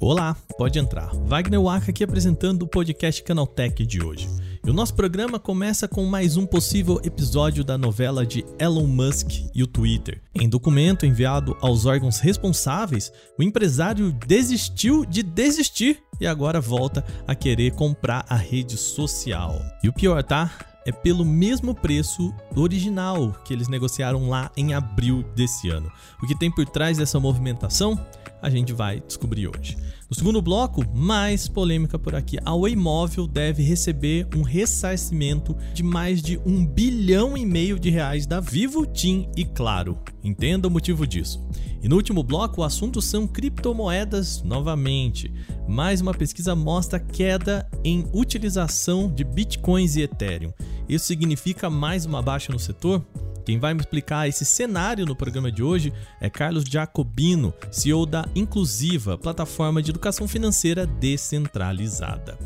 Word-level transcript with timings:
Olá, 0.00 0.36
pode 0.58 0.78
entrar. 0.78 1.10
Wagner 1.24 1.62
Waka 1.62 1.90
aqui 1.90 2.04
apresentando 2.04 2.64
o 2.64 2.68
podcast 2.68 3.22
Canaltech 3.22 3.86
de 3.86 4.04
hoje. 4.04 4.28
E 4.62 4.70
o 4.70 4.74
nosso 4.74 4.94
programa 4.94 5.38
começa 5.38 5.88
com 5.88 6.04
mais 6.04 6.36
um 6.36 6.44
possível 6.44 7.00
episódio 7.02 7.64
da 7.64 7.78
novela 7.78 8.26
de 8.26 8.44
Elon 8.58 8.86
Musk 8.86 9.30
e 9.54 9.62
o 9.62 9.66
Twitter. 9.66 10.20
Em 10.34 10.46
documento 10.46 11.06
enviado 11.06 11.56
aos 11.60 11.86
órgãos 11.86 12.18
responsáveis, 12.18 13.10
o 13.38 13.42
empresário 13.42 14.12
desistiu 14.26 15.06
de 15.06 15.22
desistir 15.22 16.02
e 16.20 16.26
agora 16.26 16.60
volta 16.60 17.02
a 17.26 17.34
querer 17.34 17.72
comprar 17.72 18.26
a 18.28 18.36
rede 18.36 18.76
social. 18.76 19.58
E 19.82 19.88
o 19.88 19.92
pior, 19.92 20.22
tá? 20.22 20.50
É 20.86 20.92
pelo 20.92 21.24
mesmo 21.24 21.74
preço 21.74 22.32
original 22.54 23.32
que 23.44 23.52
eles 23.52 23.68
negociaram 23.68 24.28
lá 24.28 24.50
em 24.56 24.74
abril 24.74 25.24
desse 25.34 25.68
ano. 25.68 25.90
O 26.22 26.26
que 26.26 26.38
tem 26.38 26.50
por 26.50 26.66
trás 26.66 26.98
dessa 26.98 27.18
movimentação? 27.18 27.98
A 28.42 28.50
gente 28.50 28.74
vai 28.74 29.00
descobrir 29.00 29.48
hoje. 29.48 29.76
No 30.08 30.14
segundo 30.14 30.42
bloco, 30.42 30.84
mais 30.94 31.48
polêmica 31.48 31.98
por 31.98 32.14
aqui. 32.14 32.36
A 32.44 32.52
Móvel 32.76 33.26
deve 33.26 33.62
receber 33.62 34.28
um 34.36 34.42
ressarcimento 34.42 35.56
de 35.72 35.82
mais 35.82 36.20
de 36.20 36.38
um 36.44 36.64
bilhão 36.64 37.38
e 37.38 37.46
meio 37.46 37.78
de 37.78 37.88
reais 37.88 38.26
da 38.26 38.38
Vivo, 38.38 38.84
TIM 38.84 39.28
e 39.34 39.46
Claro. 39.46 39.98
Entenda 40.22 40.68
o 40.68 40.70
motivo 40.70 41.06
disso. 41.06 41.42
E 41.84 41.88
no 41.88 41.96
último 41.96 42.22
bloco, 42.22 42.62
o 42.62 42.64
assunto 42.64 43.02
são 43.02 43.26
criptomoedas 43.26 44.42
novamente. 44.42 45.30
Mais 45.68 46.00
uma 46.00 46.14
pesquisa 46.14 46.54
mostra 46.54 46.98
queda 46.98 47.68
em 47.84 48.08
utilização 48.10 49.06
de 49.06 49.22
bitcoins 49.22 49.94
e 49.94 50.00
Ethereum. 50.00 50.50
Isso 50.88 51.04
significa 51.04 51.68
mais 51.68 52.06
uma 52.06 52.22
baixa 52.22 52.50
no 52.50 52.58
setor? 52.58 53.04
Quem 53.44 53.58
vai 53.58 53.74
me 53.74 53.80
explicar 53.80 54.26
esse 54.26 54.46
cenário 54.46 55.04
no 55.04 55.14
programa 55.14 55.52
de 55.52 55.62
hoje 55.62 55.92
é 56.22 56.30
Carlos 56.30 56.64
Jacobino, 56.64 57.52
CEO 57.70 58.06
da 58.06 58.26
Inclusiva, 58.34 59.18
plataforma 59.18 59.82
de 59.82 59.90
educação 59.90 60.26
financeira 60.26 60.86
descentralizada. 60.86 62.38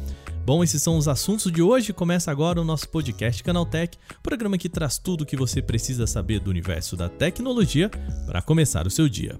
Bom, 0.48 0.64
esses 0.64 0.82
são 0.82 0.96
os 0.96 1.06
assuntos 1.06 1.52
de 1.52 1.60
hoje. 1.60 1.92
Começa 1.92 2.30
agora 2.30 2.58
o 2.58 2.64
nosso 2.64 2.88
podcast 2.88 3.44
Canaltech, 3.44 3.98
programa 4.22 4.56
que 4.56 4.66
traz 4.66 4.96
tudo 4.96 5.20
o 5.20 5.26
que 5.26 5.36
você 5.36 5.60
precisa 5.60 6.06
saber 6.06 6.40
do 6.40 6.48
universo 6.48 6.96
da 6.96 7.06
tecnologia 7.06 7.90
para 8.26 8.40
começar 8.40 8.86
o 8.86 8.90
seu 8.90 9.10
dia. 9.10 9.38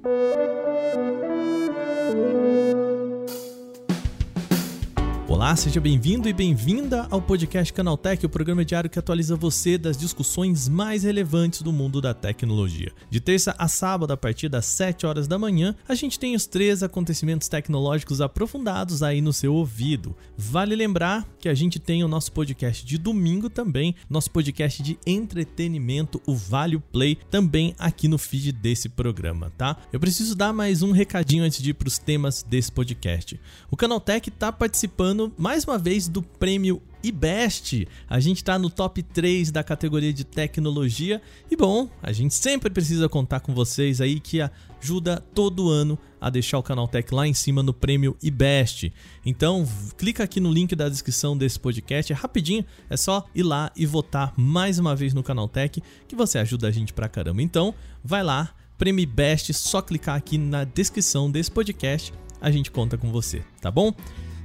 Olá, 5.28 5.54
seja 5.54 5.78
bem-vindo 5.78 6.26
e 6.26 6.32
bem-vinda 6.32 7.06
ao 7.10 7.20
podcast 7.20 7.70
Canaltech, 7.70 8.24
o 8.24 8.30
programa 8.30 8.64
diário 8.64 8.88
que 8.88 8.98
atualiza 8.98 9.36
você 9.36 9.76
das 9.76 9.94
discussões 9.94 10.70
mais 10.70 11.02
relevantes 11.02 11.60
do 11.60 11.70
mundo 11.70 12.00
da 12.00 12.14
tecnologia. 12.14 12.90
De 13.10 13.20
terça 13.20 13.54
a 13.58 13.68
sábado, 13.68 14.10
a 14.10 14.16
partir 14.16 14.48
das 14.48 14.64
7 14.64 15.04
horas 15.04 15.28
da 15.28 15.38
manhã, 15.38 15.76
a 15.86 15.94
gente 15.94 16.18
tem 16.18 16.34
os 16.34 16.46
três 16.46 16.82
acontecimentos 16.82 17.46
tecnológicos 17.46 18.22
aprofundados 18.22 19.02
aí 19.02 19.20
no 19.20 19.30
seu 19.30 19.54
ouvido. 19.54 20.16
Vale 20.34 20.74
lembrar 20.74 21.28
que 21.38 21.50
a 21.50 21.54
gente 21.54 21.78
tem 21.78 22.02
o 22.02 22.08
nosso 22.08 22.32
podcast 22.32 22.84
de 22.84 22.96
domingo 22.96 23.50
também, 23.50 23.94
nosso 24.08 24.30
podcast 24.30 24.82
de 24.82 24.98
entretenimento, 25.06 26.22
o 26.26 26.34
Vale 26.34 26.78
Play, 26.78 27.18
também 27.30 27.74
aqui 27.78 28.08
no 28.08 28.16
feed 28.16 28.50
desse 28.50 28.88
programa, 28.88 29.52
tá? 29.58 29.76
Eu 29.92 30.00
preciso 30.00 30.34
dar 30.34 30.54
mais 30.54 30.82
um 30.82 30.90
recadinho 30.90 31.44
antes 31.44 31.62
de 31.62 31.70
ir 31.70 31.74
para 31.74 31.88
os 31.88 31.98
temas 31.98 32.42
desse 32.42 32.72
podcast. 32.72 33.38
O 33.70 33.76
Canaltech 33.76 34.30
está 34.30 34.50
participando 34.50 35.17
mais 35.36 35.64
uma 35.64 35.78
vez 35.78 36.06
do 36.08 36.22
prêmio 36.22 36.82
IBEST. 37.02 37.86
A 38.08 38.20
gente 38.20 38.38
está 38.38 38.58
no 38.58 38.70
top 38.70 39.02
3 39.02 39.50
da 39.50 39.62
categoria 39.62 40.12
de 40.12 40.24
tecnologia 40.24 41.20
e 41.50 41.56
bom, 41.56 41.88
a 42.02 42.12
gente 42.12 42.34
sempre 42.34 42.70
precisa 42.70 43.08
contar 43.08 43.40
com 43.40 43.54
vocês 43.54 44.00
aí 44.00 44.20
que 44.20 44.38
ajuda 44.80 45.24
todo 45.34 45.68
ano 45.68 45.98
a 46.20 46.30
deixar 46.30 46.58
o 46.58 46.62
canal 46.62 46.88
Tech 46.88 47.12
lá 47.14 47.26
em 47.26 47.34
cima 47.34 47.62
no 47.62 47.72
prêmio 47.72 48.16
IBEST. 48.22 48.92
Então, 49.24 49.66
clica 49.96 50.24
aqui 50.24 50.40
no 50.40 50.52
link 50.52 50.74
da 50.74 50.88
descrição 50.88 51.36
desse 51.36 51.58
podcast, 51.58 52.12
é 52.12 52.16
rapidinho, 52.16 52.64
é 52.90 52.96
só 52.96 53.24
ir 53.34 53.42
lá 53.42 53.70
e 53.76 53.86
votar 53.86 54.32
mais 54.36 54.78
uma 54.78 54.94
vez 54.94 55.14
no 55.14 55.22
canal 55.22 55.48
Tech 55.48 55.82
que 56.06 56.16
você 56.16 56.38
ajuda 56.38 56.68
a 56.68 56.70
gente 56.70 56.92
pra 56.92 57.08
caramba. 57.08 57.42
Então, 57.42 57.74
vai 58.02 58.22
lá, 58.22 58.50
prêmio 58.76 59.02
IBEST, 59.02 59.52
só 59.54 59.80
clicar 59.80 60.16
aqui 60.16 60.38
na 60.38 60.64
descrição 60.64 61.30
desse 61.30 61.50
podcast, 61.50 62.12
a 62.40 62.50
gente 62.50 62.70
conta 62.70 62.96
com 62.96 63.10
você, 63.10 63.42
tá 63.60 63.70
bom? 63.70 63.92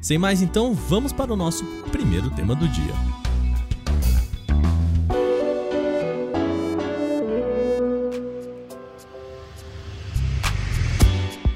Sem 0.04 0.18
mais 0.18 0.42
então, 0.42 0.74
vamos 0.74 1.14
para 1.14 1.32
o 1.32 1.38
nosso 1.38 1.64
primeiro 1.90 2.30
tema 2.32 2.54
do 2.54 2.68
dia. 2.68 2.94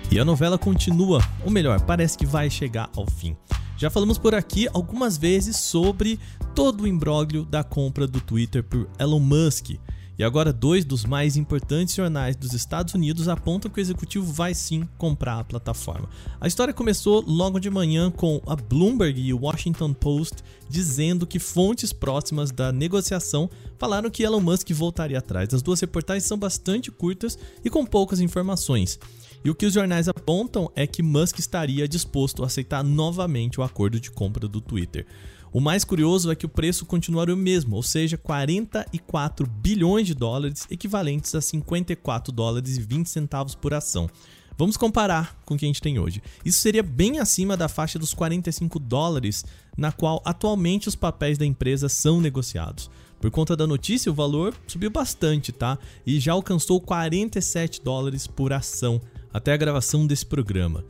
E 0.10 0.18
a 0.18 0.24
novela 0.24 0.58
continua, 0.58 1.20
ou 1.44 1.52
melhor, 1.52 1.82
parece 1.82 2.18
que 2.18 2.26
vai 2.26 2.50
chegar 2.50 2.90
ao 2.96 3.06
fim. 3.06 3.36
Já 3.78 3.90
falamos 3.90 4.18
por 4.18 4.34
aqui 4.34 4.66
algumas 4.74 5.18
vezes 5.18 5.58
sobre 5.58 6.18
todo 6.56 6.86
o 6.86 6.88
imbróglio 6.88 7.44
da 7.44 7.66
compra 7.66 8.08
do 8.08 8.22
Twitter 8.22 8.64
por 8.64 8.88
Elon 8.98 9.20
Musk. 9.20 9.72
E 10.20 10.24
agora, 10.24 10.52
dois 10.52 10.84
dos 10.84 11.06
mais 11.06 11.38
importantes 11.38 11.94
jornais 11.94 12.36
dos 12.36 12.54
Estados 12.54 12.96
Unidos 12.96 13.28
apontam 13.28 13.70
que 13.70 13.80
o 13.80 13.82
executivo 13.82 14.26
vai 14.26 14.56
sim 14.56 14.88
comprar 14.98 15.40
a 15.40 15.44
plataforma. 15.44 16.10
A 16.42 16.48
história 16.48 16.74
começou 16.74 17.24
logo 17.28 17.60
de 17.60 17.70
manhã 17.70 18.10
com 18.10 18.42
a 18.48 18.56
Bloomberg 18.56 19.22
e 19.22 19.32
o 19.32 19.42
Washington 19.42 19.94
Post 19.94 20.38
dizendo 20.68 21.28
que 21.28 21.38
fontes 21.38 21.94
próximas 21.94 22.50
da 22.52 22.72
negociação 22.72 23.48
falaram 23.78 24.10
que 24.10 24.24
Elon 24.24 24.42
Musk 24.42 24.72
voltaria 24.72 25.20
atrás. 25.20 25.54
As 25.54 25.62
duas 25.62 25.80
reportagens 25.80 26.24
são 26.24 26.38
bastante 26.38 26.90
curtas 26.90 27.38
e 27.64 27.70
com 27.70 27.86
poucas 27.86 28.20
informações. 28.20 29.00
E 29.46 29.52
o 29.52 29.56
que 29.56 29.68
os 29.68 29.74
jornais 29.74 30.10
apontam 30.10 30.72
é 30.76 30.88
que 30.88 31.04
Musk 31.04 31.38
estaria 31.38 31.88
disposto 31.88 32.44
a 32.44 32.48
aceitar 32.48 32.84
novamente 32.84 33.60
o 33.60 33.64
acordo 33.64 34.00
de 34.00 34.10
compra 34.10 34.48
do 34.48 34.60
Twitter. 34.60 35.06
O 35.52 35.60
mais 35.60 35.84
curioso 35.84 36.32
é 36.32 36.36
que 36.36 36.46
o 36.46 36.50
preço 36.50 36.86
continuaria 36.86 37.34
o 37.34 37.38
mesmo, 37.38 37.76
ou 37.76 37.84
seja, 37.84 38.18
44 38.18 39.48
bilhões 39.48 40.06
de 40.06 40.14
dólares, 40.14 40.68
equivalentes 40.70 41.34
a 41.36 41.42
54 41.42 42.32
dólares 42.32 42.78
e 42.78 42.82
20 42.82 43.08
centavos 43.08 43.56
por 43.56 43.74
ação. 43.74 44.10
Vamos 44.58 44.76
comparar 44.76 45.40
com 45.46 45.54
o 45.54 45.58
que 45.58 45.66
a 45.66 45.68
gente 45.68 45.82
tem 45.82 46.00
hoje. 46.00 46.22
Isso 46.44 46.60
seria 46.60 46.82
bem 46.82 47.20
acima 47.20 47.56
da 47.56 47.68
faixa 47.68 48.00
dos 48.00 48.14
45 48.14 48.80
dólares, 48.80 49.46
na 49.78 49.92
qual 49.92 50.22
atualmente 50.26 50.88
os 50.88 50.96
papéis 50.96 51.38
da 51.38 51.46
empresa 51.46 51.88
são 51.88 52.20
negociados. 52.20 52.90
Por 53.22 53.30
conta 53.30 53.56
da 53.56 53.68
notícia, 53.68 54.12
o 54.12 54.16
valor 54.16 54.56
subiu 54.68 54.90
bastante, 54.90 55.52
tá? 55.52 55.78
E 56.06 56.20
já 56.20 56.34
alcançou 56.34 56.82
47 56.82 57.82
dólares 57.84 58.28
por 58.28 58.52
ação 58.52 59.00
até 59.32 59.54
a 59.54 59.58
gravação 59.58 60.08
desse 60.08 60.26
programa. 60.26 60.84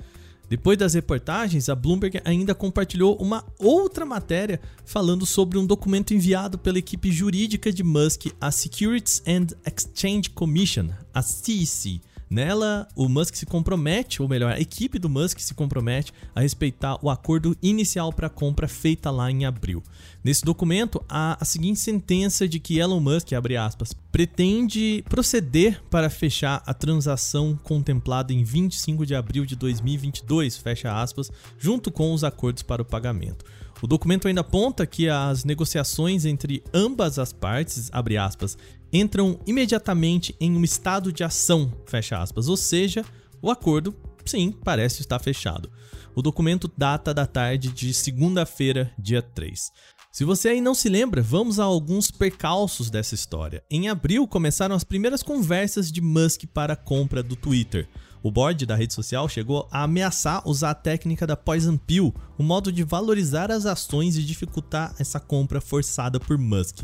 Depois 0.50 0.78
das 0.78 0.94
reportagens, 0.94 1.68
a 1.68 1.76
Bloomberg 1.76 2.22
ainda 2.24 2.56
compartilhou 2.56 3.18
uma 3.18 3.44
outra 3.60 4.06
matéria 4.06 4.62
falando 4.86 5.26
sobre 5.26 5.58
um 5.58 5.66
documento 5.66 6.14
enviado 6.14 6.58
pela 6.58 6.80
equipe 6.80 7.12
jurídica 7.12 7.72
de 7.72 7.84
Musk 7.84 8.28
à 8.40 8.50
Securities 8.50 9.22
and 9.28 9.48
Exchange 9.66 10.30
Commission, 10.30 10.90
a 11.14 11.22
SEC, 11.22 12.02
Nela, 12.30 12.90
o 12.94 13.08
Musk 13.08 13.36
se 13.36 13.46
compromete, 13.46 14.22
ou 14.22 14.28
melhor, 14.28 14.52
a 14.52 14.60
equipe 14.60 15.00
do 15.00 15.10
Musk 15.10 15.40
se 15.40 15.54
compromete 15.54 16.12
a 16.36 16.42
respeitar 16.42 16.98
o 17.02 17.10
acordo 17.10 17.56
inicial 17.64 18.12
para 18.12 18.28
a 18.28 18.30
compra 18.30 18.68
feita 18.68 19.10
lá 19.10 19.32
em 19.32 19.46
abril. 19.46 19.82
Nesse 20.28 20.44
documento, 20.44 21.02
há 21.08 21.38
a 21.42 21.46
seguinte 21.46 21.80
sentença 21.80 22.46
de 22.50 22.60
que 22.60 22.80
Elon 22.80 23.00
Musk, 23.00 23.30
aspas, 23.58 23.94
pretende 24.12 25.02
proceder 25.08 25.82
para 25.90 26.10
fechar 26.10 26.62
a 26.66 26.74
transação 26.74 27.58
contemplada 27.64 28.34
em 28.34 28.44
25 28.44 29.06
de 29.06 29.16
abril 29.16 29.46
de 29.46 29.56
2022, 29.56 30.58
fecha 30.58 31.02
aspas, 31.02 31.32
junto 31.58 31.90
com 31.90 32.14
os 32.14 32.26
acordos 32.26 32.62
para 32.62 32.82
o 32.82 32.86
pagamento. 32.86 33.46
O 33.82 33.88
documento 33.88 34.28
ainda 34.28 34.42
aponta 34.42 34.86
que 34.86 35.08
as 35.08 35.46
negociações 35.46 36.26
entre 36.26 36.62
ambas 36.74 37.18
as 37.18 37.32
partes, 37.32 37.90
aspas, 38.20 38.58
entram 38.92 39.40
imediatamente 39.48 40.36
em 40.42 40.58
um 40.58 40.64
estado 40.66 41.14
de 41.14 41.24
ação, 41.24 41.72
fecha 41.86 42.22
aspas, 42.22 42.50
ou 42.50 42.58
seja, 42.58 43.06
o 43.42 43.50
acordo, 43.50 43.96
sim, 44.26 44.52
parece 44.52 45.00
estar 45.00 45.20
fechado. 45.20 45.72
O 46.14 46.22
documento 46.22 46.70
data 46.76 47.14
da 47.14 47.26
tarde 47.26 47.70
de 47.70 47.94
segunda-feira, 47.94 48.92
dia 49.00 49.22
3. 49.22 49.72
Se 50.18 50.26
você 50.26 50.50
aí 50.50 50.62
não 50.62 50.74
se 50.74 50.90
lembra, 50.90 51.22
vamos 51.22 51.60
a 51.60 51.64
alguns 51.64 52.10
percalços 52.10 52.90
dessa 52.90 53.14
história. 53.14 53.64
Em 53.70 53.88
abril 53.88 54.28
começaram 54.28 54.76
as 54.76 54.84
primeiras 54.84 55.22
conversas 55.22 55.92
de 55.92 56.02
Musk 56.02 56.46
para 56.52 56.74
a 56.74 56.76
compra 56.76 57.22
do 57.22 57.36
Twitter. 57.36 57.88
O 58.24 58.32
board 58.32 58.66
da 58.66 58.76
rede 58.76 58.96
social 58.96 59.30
chegou 59.30 59.68
a 59.70 59.84
ameaçar 59.84 60.42
usar 60.50 60.72
a 60.72 60.74
técnica 60.74 61.28
da 61.28 61.38
Poison 61.38 61.78
Pill, 61.78 62.12
um 62.40 62.44
modo 62.44 62.72
de 62.72 62.84
valorizar 62.84 63.52
as 63.52 63.68
ações 63.68 64.18
e 64.18 64.24
dificultar 64.24 64.96
essa 64.98 65.20
compra 65.20 65.62
forçada 65.62 66.20
por 66.20 66.36
Musk. 66.36 66.80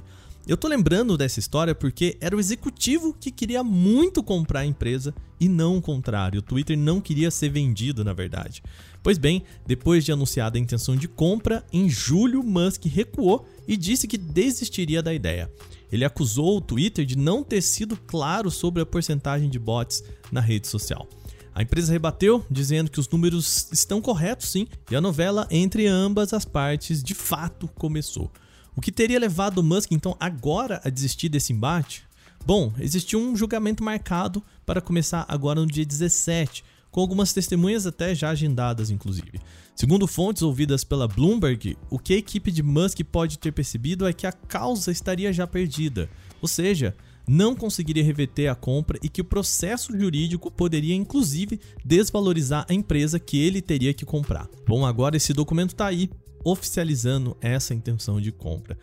Eu 0.46 0.58
tô 0.58 0.68
lembrando 0.68 1.18
dessa 1.18 1.40
história 1.40 1.74
porque 1.74 2.18
era 2.20 2.36
o 2.36 2.40
executivo 2.40 3.16
que 3.18 3.32
queria 3.32 3.64
muito 3.64 4.22
comprar 4.22 4.60
a 4.60 4.66
empresa 4.66 5.16
e 5.40 5.48
não 5.48 5.78
o 5.78 5.82
contrário. 5.82 6.40
O 6.40 6.44
Twitter 6.44 6.78
não 6.78 7.00
queria 7.00 7.32
ser 7.32 7.48
vendido, 7.48 8.04
na 8.04 8.12
verdade. 8.12 8.62
Pois 9.02 9.18
bem, 9.18 9.44
depois 9.66 10.04
de 10.04 10.12
anunciada 10.12 10.58
a 10.58 10.62
intenção 10.62 10.98
de 10.98 11.08
compra, 11.08 11.66
em 11.72 11.90
julho 11.90 12.44
Musk 12.44 12.84
recuou 12.88 13.48
e 13.66 13.78
disse 13.78 14.06
que 14.06 14.18
desistiria 14.18 15.02
da 15.02 15.14
ideia. 15.14 15.50
Ele 15.90 16.04
acusou 16.04 16.58
o 16.58 16.62
Twitter 16.62 17.06
de 17.06 17.18
não 17.18 17.42
ter 17.42 17.62
sido 17.62 17.96
claro 17.96 18.52
sobre 18.52 18.82
a 18.82 18.86
porcentagem 18.86 19.50
de 19.50 19.58
bots 19.58 20.04
na 20.30 20.42
rede 20.42 20.68
social. 20.68 21.08
A 21.56 21.62
empresa 21.62 21.94
rebateu, 21.94 22.46
dizendo 22.52 22.92
que 22.92 23.00
os 23.00 23.08
números 23.08 23.70
estão 23.72 24.02
corretos 24.02 24.50
sim, 24.50 24.68
e 24.92 24.96
a 24.96 25.00
novela 25.00 25.48
entre 25.50 25.88
ambas 25.88 26.34
as 26.34 26.44
partes 26.44 27.02
de 27.02 27.14
fato 27.14 27.70
começou. 27.76 28.30
O 28.76 28.82
que 28.82 28.92
teria 28.92 29.20
levado 29.20 29.62
Musk 29.62 29.92
então 29.92 30.18
agora 30.20 30.82
a 30.84 30.90
desistir 30.90 31.30
desse 31.30 31.54
embate? 31.54 32.04
Bom, 32.46 32.74
existiu 32.80 33.20
um 33.20 33.36
julgamento 33.36 33.84
marcado 33.84 34.44
para 34.66 34.82
começar 34.82 35.26
agora 35.28 35.62
no 35.62 35.68
dia 35.68 35.86
17, 35.86 36.64
com 36.92 37.00
algumas 37.00 37.32
testemunhas 37.32 37.86
até 37.86 38.14
já 38.16 38.32
agendadas, 38.32 38.90
inclusive. 38.90 39.40
Segundo 39.76 40.08
fontes 40.08 40.42
ouvidas 40.42 40.84
pela 40.84 41.08
Bloomberg, 41.08 41.78
o 41.90 42.00
que 42.00 42.14
a 42.14 42.18
equipe 42.18 42.52
de 42.52 42.64
Musk 42.64 43.00
pode 43.12 43.38
ter 43.40 43.52
percebido 43.52 44.08
é 44.08 44.14
que 44.14 44.28
a 44.28 44.32
causa 44.32 44.92
estaria 44.92 45.32
já 45.32 45.48
perdida, 45.48 46.10
ou 46.42 46.48
seja, 46.48 46.96
não 47.28 47.56
conseguiria 47.56 48.04
reverter 48.04 48.48
a 48.48 48.56
compra 48.56 49.00
e 49.02 49.08
que 49.08 49.22
o 49.22 49.26
processo 49.26 49.98
jurídico 49.98 50.52
poderia 50.52 50.96
inclusive 50.96 51.60
desvalorizar 51.86 52.66
a 52.70 52.74
empresa 52.74 53.20
que 53.20 53.40
ele 53.40 53.62
teria 53.62 53.94
que 53.94 54.06
comprar. 54.06 54.50
Bom, 54.68 54.86
agora 54.86 55.16
esse 55.16 55.34
documento 55.34 55.70
está 55.70 55.86
aí, 55.86 56.10
oficializando 56.44 57.38
essa 57.42 57.74
intenção 57.74 58.20
de 58.20 58.32
compra. 58.32 58.78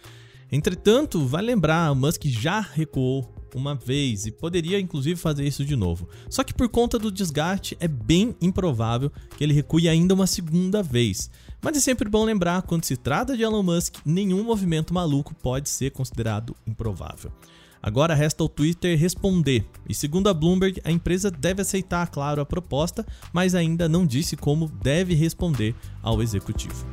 Entretanto, 0.52 1.24
vai 1.26 1.42
lembrar, 1.42 1.94
Musk 1.94 2.24
já 2.26 2.60
recuou 2.60 3.32
uma 3.54 3.74
vez 3.74 4.26
e 4.26 4.30
poderia 4.30 4.78
inclusive 4.78 5.18
fazer 5.18 5.44
isso 5.44 5.64
de 5.64 5.76
novo. 5.76 6.08
Só 6.28 6.42
que 6.42 6.54
por 6.54 6.68
conta 6.68 6.98
do 6.98 7.10
desgaste 7.10 7.76
é 7.80 7.88
bem 7.88 8.34
improvável 8.40 9.10
que 9.36 9.44
ele 9.44 9.54
recue 9.54 9.88
ainda 9.88 10.14
uma 10.14 10.26
segunda 10.26 10.82
vez. 10.82 11.30
Mas 11.62 11.76
é 11.76 11.80
sempre 11.80 12.08
bom 12.08 12.24
lembrar, 12.24 12.62
quando 12.62 12.84
se 12.84 12.96
trata 12.96 13.36
de 13.36 13.42
Elon 13.42 13.62
Musk, 13.62 13.96
nenhum 14.04 14.42
movimento 14.42 14.94
maluco 14.94 15.34
pode 15.34 15.68
ser 15.68 15.90
considerado 15.90 16.56
improvável. 16.66 17.30
Agora 17.82 18.14
resta 18.14 18.42
ao 18.42 18.48
Twitter 18.48 18.98
responder. 18.98 19.64
E 19.88 19.94
segundo 19.94 20.28
a 20.28 20.34
Bloomberg, 20.34 20.80
a 20.84 20.90
empresa 20.90 21.30
deve 21.30 21.62
aceitar, 21.62 22.08
claro, 22.08 22.42
a 22.42 22.46
proposta, 22.46 23.06
mas 23.32 23.54
ainda 23.54 23.88
não 23.88 24.06
disse 24.06 24.36
como 24.36 24.68
deve 24.82 25.14
responder 25.14 25.74
ao 26.02 26.22
executivo. 26.22 26.86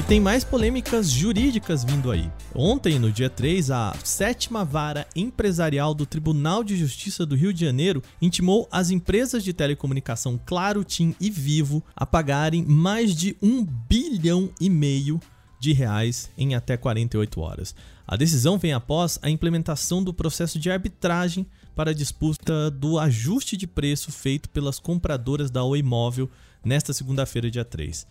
E 0.00 0.02
tem 0.04 0.18
mais 0.18 0.42
polêmicas 0.42 1.10
jurídicas 1.10 1.84
vindo 1.84 2.10
aí. 2.10 2.32
Ontem, 2.54 2.98
no 2.98 3.12
dia 3.12 3.28
3, 3.28 3.70
a 3.70 3.94
sétima 4.02 4.64
vara 4.64 5.06
empresarial 5.14 5.92
do 5.92 6.06
Tribunal 6.06 6.64
de 6.64 6.74
Justiça 6.74 7.26
do 7.26 7.36
Rio 7.36 7.52
de 7.52 7.66
Janeiro 7.66 8.02
intimou 8.20 8.66
as 8.72 8.90
empresas 8.90 9.44
de 9.44 9.52
telecomunicação 9.52 10.40
Claro, 10.46 10.84
TIM 10.84 11.14
e 11.20 11.28
Vivo 11.28 11.84
a 11.94 12.06
pagarem 12.06 12.64
mais 12.64 13.14
de 13.14 13.36
um 13.42 13.62
bilhão 13.62 14.48
e 14.58 14.70
meio 14.70 15.20
de 15.58 15.74
reais 15.74 16.30
em 16.38 16.54
até 16.54 16.78
48 16.78 17.38
horas. 17.38 17.74
A 18.06 18.16
decisão 18.16 18.56
vem 18.56 18.72
após 18.72 19.18
a 19.20 19.28
implementação 19.28 20.02
do 20.02 20.14
processo 20.14 20.58
de 20.58 20.70
arbitragem 20.70 21.46
para 21.76 21.90
a 21.90 21.94
disputa 21.94 22.70
do 22.70 22.98
ajuste 22.98 23.54
de 23.54 23.66
preço 23.66 24.10
feito 24.10 24.48
pelas 24.48 24.78
compradoras 24.78 25.50
da 25.50 25.62
Oi 25.62 25.82
Móvel 25.82 26.30
nesta 26.64 26.94
segunda-feira, 26.94 27.50
dia 27.50 27.66
3. 27.66 28.06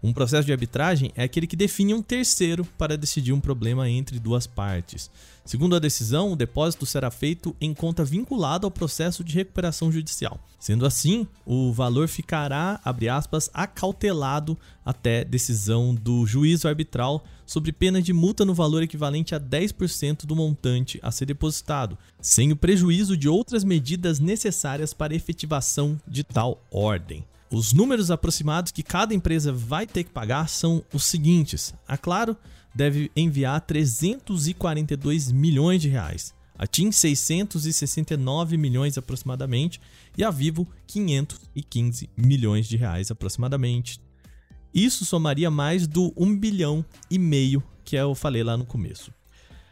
Um 0.00 0.12
processo 0.12 0.46
de 0.46 0.52
arbitragem 0.52 1.10
é 1.16 1.24
aquele 1.24 1.46
que 1.46 1.56
define 1.56 1.92
um 1.92 2.00
terceiro 2.00 2.64
para 2.78 2.96
decidir 2.96 3.32
um 3.32 3.40
problema 3.40 3.90
entre 3.90 4.20
duas 4.20 4.46
partes. 4.46 5.10
Segundo 5.44 5.74
a 5.74 5.80
decisão, 5.80 6.32
o 6.32 6.36
depósito 6.36 6.86
será 6.86 7.10
feito 7.10 7.56
em 7.60 7.74
conta 7.74 8.04
vinculada 8.04 8.66
ao 8.66 8.70
processo 8.70 9.24
de 9.24 9.34
recuperação 9.34 9.90
judicial. 9.90 10.38
Sendo 10.60 10.86
assim, 10.86 11.26
o 11.44 11.72
valor 11.72 12.06
ficará, 12.06 12.80
abre 12.84 13.08
aspas, 13.08 13.50
acautelado 13.52 14.56
até 14.84 15.24
decisão 15.24 15.94
do 15.94 16.24
juízo 16.26 16.68
arbitral 16.68 17.24
sobre 17.44 17.72
pena 17.72 18.00
de 18.00 18.12
multa 18.12 18.44
no 18.44 18.54
valor 18.54 18.82
equivalente 18.82 19.34
a 19.34 19.40
10% 19.40 20.26
do 20.26 20.36
montante 20.36 21.00
a 21.02 21.10
ser 21.10 21.24
depositado, 21.24 21.98
sem 22.20 22.52
o 22.52 22.56
prejuízo 22.56 23.16
de 23.16 23.28
outras 23.28 23.64
medidas 23.64 24.20
necessárias 24.20 24.92
para 24.92 25.14
efetivação 25.14 25.98
de 26.06 26.22
tal 26.22 26.62
ordem. 26.70 27.24
Os 27.50 27.72
números 27.72 28.10
aproximados 28.10 28.72
que 28.72 28.82
cada 28.82 29.14
empresa 29.14 29.52
vai 29.52 29.86
ter 29.86 30.04
que 30.04 30.10
pagar 30.10 30.48
são 30.48 30.84
os 30.92 31.04
seguintes. 31.04 31.72
A 31.86 31.96
Claro 31.96 32.36
deve 32.74 33.10
enviar 33.16 33.60
342 33.62 35.32
milhões 35.32 35.80
de 35.80 35.88
reais, 35.88 36.34
a 36.58 36.66
TIM 36.66 36.92
669 36.92 38.58
milhões 38.58 38.98
aproximadamente 38.98 39.80
e 40.16 40.22
a 40.22 40.30
Vivo 40.30 40.68
515 40.86 42.10
milhões 42.16 42.68
de 42.68 42.76
reais 42.76 43.10
aproximadamente. 43.10 43.98
Isso 44.74 45.06
somaria 45.06 45.50
mais 45.50 45.86
do 45.86 46.12
1 46.16 46.36
bilhão 46.36 46.84
e 47.10 47.18
meio 47.18 47.62
que 47.82 47.96
eu 47.96 48.14
falei 48.14 48.44
lá 48.44 48.56
no 48.56 48.66
começo. 48.66 49.10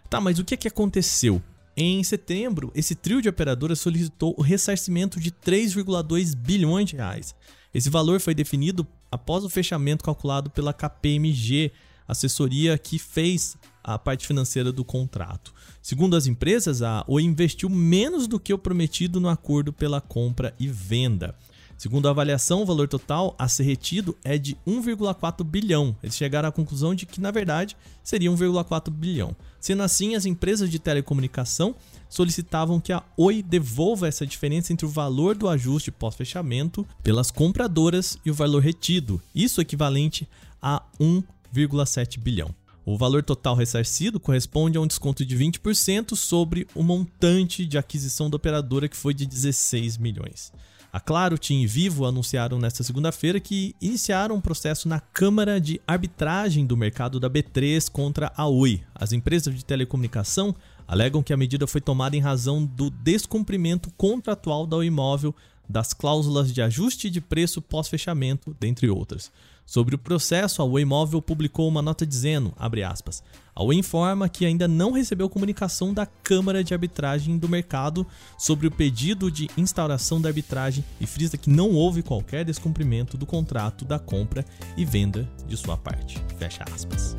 Tá, 0.08 0.20
mas 0.20 0.38
o 0.38 0.44
que, 0.44 0.54
é 0.54 0.56
que 0.56 0.68
aconteceu? 0.68 1.42
Em 1.76 2.02
setembro, 2.02 2.72
esse 2.74 2.94
trio 2.94 3.20
de 3.20 3.28
operadoras 3.28 3.78
solicitou 3.80 4.34
o 4.38 4.42
ressarcimento 4.42 5.20
de 5.20 5.30
3,2 5.30 6.34
bilhões 6.34 6.88
de 6.88 6.96
reais. 6.96 7.34
Esse 7.76 7.90
valor 7.90 8.20
foi 8.20 8.34
definido 8.34 8.86
após 9.10 9.44
o 9.44 9.50
fechamento 9.50 10.02
calculado 10.02 10.48
pela 10.48 10.72
KPMG, 10.72 11.70
assessoria 12.08 12.78
que 12.78 12.98
fez 12.98 13.54
a 13.84 13.98
parte 13.98 14.26
financeira 14.26 14.72
do 14.72 14.82
contrato. 14.82 15.52
Segundo 15.82 16.16
as 16.16 16.26
empresas, 16.26 16.80
a 16.80 17.04
Oi 17.06 17.22
investiu 17.22 17.68
menos 17.68 18.26
do 18.26 18.40
que 18.40 18.54
o 18.54 18.56
prometido 18.56 19.20
no 19.20 19.28
acordo 19.28 19.74
pela 19.74 20.00
compra 20.00 20.54
e 20.58 20.66
venda. 20.66 21.34
Segundo 21.76 22.08
a 22.08 22.12
avaliação, 22.12 22.62
o 22.62 22.64
valor 22.64 22.88
total 22.88 23.36
a 23.38 23.46
ser 23.46 23.64
retido 23.64 24.16
é 24.24 24.38
de 24.38 24.56
1,4 24.66 25.44
bilhão. 25.44 25.94
Eles 26.02 26.16
chegaram 26.16 26.48
à 26.48 26.52
conclusão 26.52 26.94
de 26.94 27.04
que, 27.04 27.20
na 27.20 27.30
verdade, 27.30 27.76
seria 28.02 28.30
1,4 28.30 28.90
bilhão. 28.90 29.36
Sendo 29.60 29.82
assim, 29.82 30.14
as 30.14 30.24
empresas 30.24 30.70
de 30.70 30.78
telecomunicação 30.78 31.74
solicitavam 32.08 32.80
que 32.80 32.92
a 32.92 33.02
Oi 33.16 33.42
devolva 33.42 34.08
essa 34.08 34.26
diferença 34.26 34.72
entre 34.72 34.86
o 34.86 34.90
valor 34.90 35.34
do 35.36 35.48
ajuste 35.48 35.90
pós-fechamento 35.90 36.86
pelas 37.02 37.30
compradoras 37.30 38.18
e 38.24 38.30
o 38.30 38.34
valor 38.34 38.62
retido, 38.62 39.20
isso 39.34 39.60
equivalente 39.60 40.28
a 40.60 40.82
1,7 41.00 42.18
bilhão. 42.18 42.54
O 42.84 42.96
valor 42.96 43.22
total 43.22 43.56
ressarcido 43.56 44.20
corresponde 44.20 44.78
a 44.78 44.80
um 44.80 44.86
desconto 44.86 45.24
de 45.24 45.36
20% 45.36 46.14
sobre 46.14 46.68
o 46.72 46.84
montante 46.84 47.66
de 47.66 47.76
aquisição 47.76 48.30
da 48.30 48.36
operadora 48.36 48.88
que 48.88 48.96
foi 48.96 49.12
de 49.12 49.26
16 49.26 49.98
milhões. 49.98 50.52
A 50.92 51.00
Claro, 51.00 51.36
TIM 51.36 51.62
e 51.62 51.66
Vivo 51.66 52.06
anunciaram 52.06 52.58
nesta 52.58 52.82
segunda-feira 52.82 53.40
que 53.40 53.74
iniciaram 53.82 54.36
um 54.36 54.40
processo 54.40 54.88
na 54.88 55.00
Câmara 55.00 55.60
de 55.60 55.80
Arbitragem 55.86 56.64
do 56.64 56.76
Mercado 56.76 57.20
da 57.20 57.28
B3 57.28 57.90
contra 57.90 58.32
a 58.36 58.46
Oi. 58.46 58.80
As 58.94 59.12
empresas 59.12 59.54
de 59.54 59.64
telecomunicação 59.64 60.54
alegam 60.86 61.22
que 61.22 61.32
a 61.32 61.36
medida 61.36 61.66
foi 61.66 61.80
tomada 61.80 62.16
em 62.16 62.20
razão 62.20 62.64
do 62.64 62.90
descumprimento 62.90 63.90
contratual 63.96 64.66
da 64.66 64.84
imóvel, 64.84 65.34
das 65.68 65.92
cláusulas 65.92 66.52
de 66.52 66.62
ajuste 66.62 67.10
de 67.10 67.20
preço 67.20 67.60
pós-fechamento, 67.60 68.56
dentre 68.58 68.88
outras. 68.88 69.30
Sobre 69.66 69.96
o 69.96 69.98
processo, 69.98 70.62
a 70.62 70.64
Oi 70.64 70.84
Móvel 70.84 71.20
publicou 71.20 71.66
uma 71.66 71.82
nota 71.82 72.06
dizendo, 72.06 72.54
aspas, 72.88 73.20
a 73.52 73.64
Oi 73.64 73.74
informa 73.74 74.28
que 74.28 74.46
ainda 74.46 74.68
não 74.68 74.92
recebeu 74.92 75.28
comunicação 75.28 75.92
da 75.92 76.06
Câmara 76.06 76.62
de 76.62 76.72
Arbitragem 76.72 77.36
do 77.36 77.48
Mercado 77.48 78.06
sobre 78.38 78.68
o 78.68 78.70
pedido 78.70 79.28
de 79.28 79.50
instauração 79.56 80.20
da 80.20 80.28
arbitragem 80.28 80.84
e 81.00 81.06
frisa 81.06 81.36
que 81.36 81.50
não 81.50 81.72
houve 81.72 82.00
qualquer 82.00 82.44
descumprimento 82.44 83.18
do 83.18 83.26
contrato 83.26 83.84
da 83.84 83.98
compra 83.98 84.44
e 84.76 84.84
venda 84.84 85.28
de 85.48 85.56
sua 85.56 85.76
parte. 85.76 86.22
Fecha 86.38 86.64
aspas. 86.72 87.16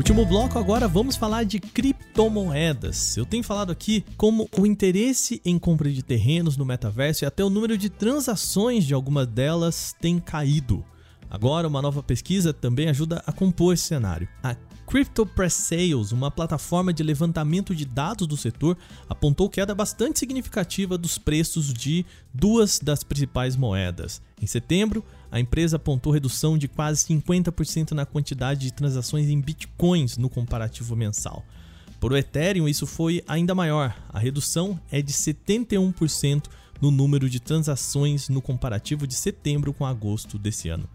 Último 0.00 0.24
bloco, 0.24 0.58
agora 0.58 0.88
vamos 0.88 1.14
falar 1.14 1.44
de 1.44 1.60
criptomoedas. 1.60 3.18
Eu 3.18 3.26
tenho 3.26 3.44
falado 3.44 3.70
aqui 3.70 4.02
como 4.16 4.48
o 4.58 4.64
interesse 4.64 5.42
em 5.44 5.58
compra 5.58 5.92
de 5.92 6.02
terrenos 6.02 6.56
no 6.56 6.64
metaverso 6.64 7.22
e 7.22 7.26
até 7.26 7.44
o 7.44 7.50
número 7.50 7.76
de 7.76 7.90
transações 7.90 8.86
de 8.86 8.94
algumas 8.94 9.26
delas 9.26 9.94
tem 10.00 10.18
caído. 10.18 10.82
Agora, 11.28 11.68
uma 11.68 11.82
nova 11.82 12.02
pesquisa 12.02 12.50
também 12.50 12.88
ajuda 12.88 13.22
a 13.26 13.30
compor 13.30 13.74
esse 13.74 13.84
cenário. 13.84 14.26
A 14.42 14.56
Crypto 14.86 15.26
Press 15.26 15.52
Sales, 15.52 16.12
uma 16.12 16.30
plataforma 16.30 16.94
de 16.94 17.02
levantamento 17.02 17.74
de 17.74 17.84
dados 17.84 18.26
do 18.26 18.38
setor, 18.38 18.78
apontou 19.06 19.50
queda 19.50 19.74
bastante 19.74 20.18
significativa 20.18 20.96
dos 20.96 21.18
preços 21.18 21.74
de 21.74 22.06
duas 22.32 22.78
das 22.78 23.04
principais 23.04 23.54
moedas. 23.54 24.22
Em 24.40 24.46
setembro, 24.46 25.04
a 25.30 25.38
empresa 25.38 25.76
apontou 25.76 26.12
redução 26.12 26.58
de 26.58 26.66
quase 26.66 27.06
50% 27.06 27.92
na 27.92 28.04
quantidade 28.04 28.60
de 28.60 28.72
transações 28.72 29.28
em 29.28 29.40
bitcoins 29.40 30.16
no 30.16 30.28
comparativo 30.28 30.96
mensal. 30.96 31.44
Para 32.00 32.14
o 32.14 32.16
Ethereum, 32.16 32.66
isso 32.66 32.86
foi 32.86 33.22
ainda 33.28 33.54
maior. 33.54 33.94
A 34.08 34.18
redução 34.18 34.80
é 34.90 35.00
de 35.02 35.12
71% 35.12 36.46
no 36.80 36.90
número 36.90 37.28
de 37.28 37.38
transações 37.38 38.28
no 38.28 38.40
comparativo 38.40 39.06
de 39.06 39.14
setembro 39.14 39.72
com 39.72 39.84
agosto 39.84 40.38
desse 40.38 40.68
ano. 40.68 40.88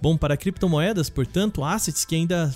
Bom, 0.00 0.16
para 0.16 0.36
criptomoedas, 0.36 1.10
portanto, 1.10 1.64
assets 1.64 2.04
que 2.04 2.14
ainda 2.14 2.54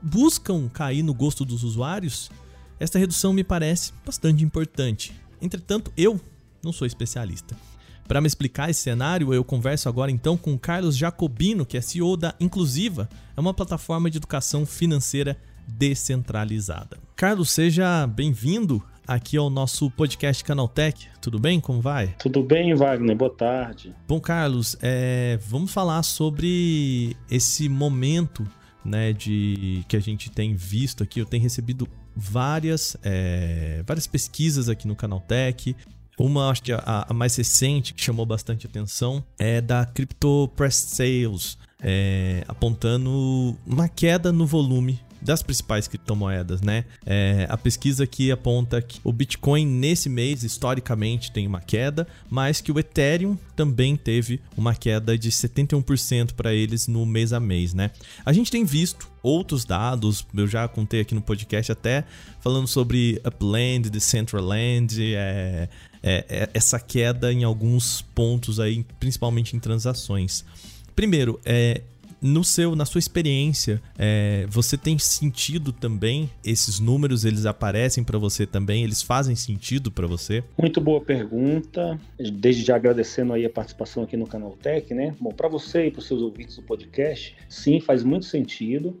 buscam 0.00 0.68
cair 0.68 1.02
no 1.02 1.14
gosto 1.14 1.44
dos 1.44 1.64
usuários, 1.64 2.30
esta 2.78 2.98
redução 2.98 3.32
me 3.32 3.42
parece 3.42 3.92
bastante 4.04 4.44
importante. 4.44 5.12
Entretanto, 5.40 5.92
eu 5.96 6.20
não 6.62 6.72
sou 6.72 6.86
especialista. 6.86 7.56
Para 8.08 8.22
me 8.22 8.26
explicar 8.26 8.70
esse 8.70 8.80
cenário, 8.80 9.34
eu 9.34 9.44
converso 9.44 9.86
agora 9.86 10.10
então 10.10 10.34
com 10.34 10.58
Carlos 10.58 10.96
Jacobino, 10.96 11.66
que 11.66 11.76
é 11.76 11.80
CEO 11.82 12.16
da 12.16 12.34
Inclusiva, 12.40 13.06
é 13.36 13.40
uma 13.40 13.52
plataforma 13.52 14.10
de 14.10 14.16
educação 14.16 14.64
financeira 14.64 15.36
descentralizada. 15.66 16.96
Carlos, 17.14 17.50
seja 17.50 18.06
bem-vindo 18.06 18.82
aqui 19.06 19.36
ao 19.36 19.50
nosso 19.50 19.90
podcast 19.90 20.42
Canaltech. 20.42 21.06
Tudo 21.20 21.38
bem? 21.38 21.60
Como 21.60 21.82
vai? 21.82 22.14
Tudo 22.18 22.42
bem, 22.42 22.74
Wagner. 22.74 23.14
Boa 23.14 23.30
tarde. 23.30 23.94
Bom, 24.08 24.18
Carlos, 24.18 24.74
é, 24.80 25.38
vamos 25.46 25.70
falar 25.70 26.02
sobre 26.02 27.14
esse 27.30 27.68
momento 27.68 28.48
né, 28.82 29.12
de 29.12 29.84
que 29.86 29.98
a 29.98 30.00
gente 30.00 30.30
tem 30.30 30.54
visto 30.54 31.02
aqui. 31.02 31.20
Eu 31.20 31.26
tenho 31.26 31.42
recebido 31.42 31.86
várias, 32.16 32.96
é, 33.02 33.82
várias 33.86 34.06
pesquisas 34.06 34.70
aqui 34.70 34.88
no 34.88 34.96
Canaltech. 34.96 35.76
Uma, 36.18 36.50
acho 36.50 36.62
que 36.62 36.72
a, 36.72 37.06
a, 37.08 37.14
mais 37.14 37.36
recente, 37.36 37.94
que 37.94 38.02
chamou 38.02 38.26
bastante 38.26 38.66
atenção, 38.66 39.24
é 39.38 39.60
da 39.60 39.86
Crypto 39.86 40.50
Press 40.56 40.74
Sales, 40.74 41.56
é, 41.80 42.44
apontando 42.48 43.56
uma 43.66 43.88
queda 43.88 44.32
no 44.32 44.44
volume 44.44 45.00
das 45.20 45.42
principais 45.42 45.88
criptomoedas, 45.88 46.60
né? 46.60 46.84
É, 47.04 47.46
a 47.48 47.56
pesquisa 47.56 48.04
aqui 48.04 48.30
aponta 48.30 48.80
que 48.80 49.00
o 49.02 49.12
Bitcoin 49.12 49.66
nesse 49.66 50.08
mês, 50.08 50.44
historicamente, 50.44 51.32
tem 51.32 51.46
uma 51.46 51.60
queda, 51.60 52.06
mas 52.30 52.60
que 52.60 52.70
o 52.70 52.78
Ethereum 52.78 53.36
também 53.56 53.96
teve 53.96 54.40
uma 54.56 54.74
queda 54.74 55.18
de 55.18 55.30
71% 55.30 56.32
para 56.34 56.54
eles 56.54 56.86
no 56.86 57.04
mês 57.04 57.32
a 57.32 57.40
mês, 57.40 57.74
né? 57.74 57.90
A 58.24 58.32
gente 58.32 58.50
tem 58.50 58.64
visto 58.64 59.10
outros 59.22 59.64
dados, 59.64 60.24
eu 60.34 60.46
já 60.46 60.66
contei 60.68 61.00
aqui 61.00 61.14
no 61.14 61.20
podcast 61.20 61.72
até 61.72 62.04
falando 62.40 62.68
sobre 62.68 63.20
Upland, 63.26 63.90
Decentraland, 63.90 65.14
é, 65.14 65.68
é, 66.02 66.24
é, 66.28 66.50
essa 66.54 66.78
queda 66.78 67.32
em 67.32 67.44
alguns 67.44 68.02
pontos 68.14 68.60
aí, 68.60 68.84
principalmente 68.98 69.56
em 69.56 69.60
transações. 69.60 70.44
Primeiro, 70.94 71.38
é, 71.44 71.82
no 72.20 72.42
seu, 72.42 72.74
na 72.74 72.84
sua 72.84 72.98
experiência, 72.98 73.80
é, 73.96 74.44
você 74.48 74.76
tem 74.76 74.98
sentido 74.98 75.72
também 75.72 76.28
esses 76.44 76.80
números? 76.80 77.24
Eles 77.24 77.46
aparecem 77.46 78.02
para 78.02 78.18
você 78.18 78.46
também? 78.46 78.82
Eles 78.82 79.02
fazem 79.02 79.36
sentido 79.36 79.90
para 79.90 80.06
você? 80.06 80.42
Muito 80.60 80.80
boa 80.80 81.00
pergunta. 81.00 81.98
Desde 82.18 82.64
já 82.64 82.76
agradecendo 82.76 83.32
aí 83.32 83.44
a 83.44 83.50
participação 83.50 84.02
aqui 84.02 84.16
no 84.16 84.26
canal 84.26 84.56
Tech, 84.60 84.92
né? 84.92 85.14
Bom, 85.20 85.30
para 85.30 85.48
você 85.48 85.86
e 85.86 85.90
para 85.90 86.00
os 86.00 86.06
seus 86.06 86.20
ouvintes 86.20 86.56
do 86.56 86.62
podcast, 86.62 87.36
sim, 87.48 87.80
faz 87.80 88.02
muito 88.02 88.26
sentido. 88.26 88.96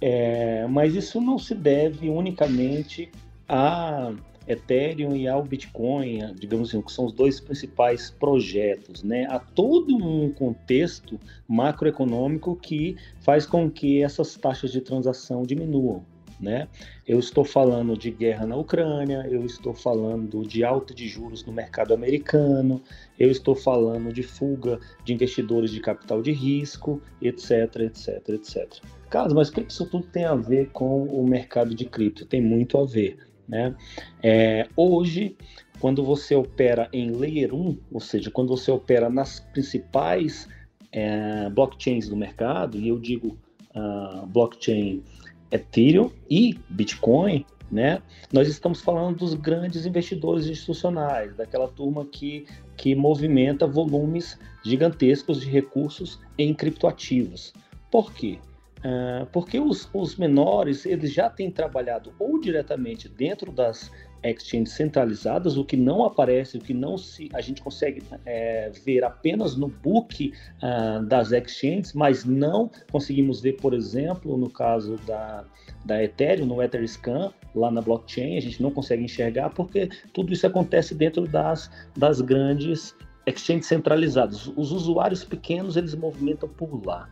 É, 0.00 0.66
mas 0.68 0.94
isso 0.94 1.20
não 1.20 1.38
se 1.38 1.54
deve 1.54 2.08
unicamente 2.08 3.10
a 3.48 4.12
Ethereum 4.48 5.14
e 5.14 5.28
ao 5.28 5.44
Bitcoin, 5.44 6.34
digamos 6.34 6.70
assim, 6.70 6.80
que 6.80 6.90
são 6.90 7.04
os 7.04 7.12
dois 7.12 7.38
principais 7.38 8.10
projetos, 8.10 9.02
né? 9.02 9.26
Há 9.28 9.38
todo 9.38 9.94
um 9.94 10.32
contexto 10.32 11.20
macroeconômico 11.46 12.56
que 12.56 12.96
faz 13.20 13.44
com 13.44 13.70
que 13.70 14.02
essas 14.02 14.34
taxas 14.36 14.72
de 14.72 14.80
transação 14.80 15.42
diminuam. 15.42 16.02
Né? 16.40 16.68
Eu 17.04 17.18
estou 17.18 17.44
falando 17.44 17.98
de 17.98 18.12
guerra 18.12 18.46
na 18.46 18.54
Ucrânia, 18.54 19.26
eu 19.28 19.44
estou 19.44 19.74
falando 19.74 20.46
de 20.46 20.62
alta 20.62 20.94
de 20.94 21.08
juros 21.08 21.44
no 21.44 21.52
mercado 21.52 21.92
americano, 21.92 22.80
eu 23.18 23.28
estou 23.28 23.56
falando 23.56 24.12
de 24.12 24.22
fuga 24.22 24.78
de 25.04 25.12
investidores 25.12 25.72
de 25.72 25.80
capital 25.80 26.22
de 26.22 26.30
risco, 26.30 27.02
etc, 27.20 27.74
etc, 27.80 28.28
etc. 28.28 28.72
Carlos, 29.10 29.32
mas 29.32 29.48
o 29.48 29.52
que 29.52 29.62
isso 29.62 29.84
tudo 29.86 30.06
tem 30.06 30.26
a 30.26 30.36
ver 30.36 30.70
com 30.70 31.02
o 31.04 31.26
mercado 31.26 31.74
de 31.74 31.84
cripto? 31.84 32.24
Tem 32.24 32.40
muito 32.40 32.78
a 32.78 32.84
ver. 32.84 33.18
Né? 33.48 33.74
É, 34.22 34.68
hoje, 34.76 35.36
quando 35.80 36.04
você 36.04 36.34
opera 36.34 36.88
em 36.92 37.10
Layer 37.10 37.54
1, 37.54 37.78
ou 37.92 38.00
seja, 38.00 38.30
quando 38.30 38.48
você 38.48 38.70
opera 38.70 39.08
nas 39.08 39.40
principais 39.40 40.48
é, 40.92 41.48
blockchains 41.50 42.08
do 42.08 42.16
mercado, 42.16 42.78
e 42.78 42.88
eu 42.88 42.98
digo 42.98 43.38
uh, 43.74 44.26
blockchain 44.26 45.02
Ethereum 45.50 46.10
e 46.28 46.58
Bitcoin, 46.68 47.44
né? 47.70 48.02
Nós 48.32 48.48
estamos 48.48 48.80
falando 48.80 49.18
dos 49.18 49.34
grandes 49.34 49.84
investidores 49.84 50.46
institucionais, 50.46 51.36
daquela 51.36 51.68
turma 51.68 52.04
que, 52.06 52.46
que 52.76 52.94
movimenta 52.94 53.66
volumes 53.66 54.38
gigantescos 54.64 55.40
de 55.40 55.50
recursos 55.50 56.18
em 56.38 56.54
criptoativos. 56.54 57.52
Por 57.90 58.12
quê? 58.12 58.38
Uh, 58.78 59.26
porque 59.32 59.58
os, 59.58 59.88
os 59.92 60.16
menores 60.16 60.86
eles 60.86 61.12
já 61.12 61.28
têm 61.28 61.50
trabalhado 61.50 62.12
ou 62.18 62.40
diretamente 62.40 63.08
dentro 63.08 63.50
das 63.50 63.90
exchanges 64.22 64.74
centralizadas, 64.74 65.56
o 65.56 65.64
que 65.64 65.76
não 65.76 66.04
aparece, 66.04 66.56
o 66.56 66.60
que 66.60 66.74
não 66.74 66.98
se 66.98 67.28
a 67.32 67.40
gente 67.40 67.62
consegue 67.62 68.02
é, 68.26 68.70
ver 68.84 69.04
apenas 69.04 69.56
no 69.56 69.68
book 69.68 70.32
uh, 70.62 71.04
das 71.04 71.32
exchanges, 71.32 71.92
mas 71.92 72.24
não 72.24 72.70
conseguimos 72.90 73.40
ver, 73.40 73.54
por 73.54 73.74
exemplo, 73.74 74.36
no 74.36 74.50
caso 74.50 74.96
da, 75.06 75.44
da 75.84 76.02
Ethereum, 76.02 76.46
no 76.46 76.62
Etherscan, 76.62 77.32
lá 77.54 77.70
na 77.70 77.80
blockchain, 77.80 78.36
a 78.36 78.40
gente 78.40 78.62
não 78.62 78.70
consegue 78.70 79.02
enxergar 79.02 79.50
porque 79.50 79.88
tudo 80.12 80.32
isso 80.32 80.46
acontece 80.46 80.94
dentro 80.94 81.26
das, 81.26 81.70
das 81.96 82.20
grandes 82.20 82.94
exchanges 83.26 83.66
centralizadas. 83.66 84.46
Os 84.56 84.72
usuários 84.72 85.24
pequenos 85.24 85.76
eles 85.76 85.94
movimentam 85.94 86.48
por 86.48 86.84
lá. 86.84 87.08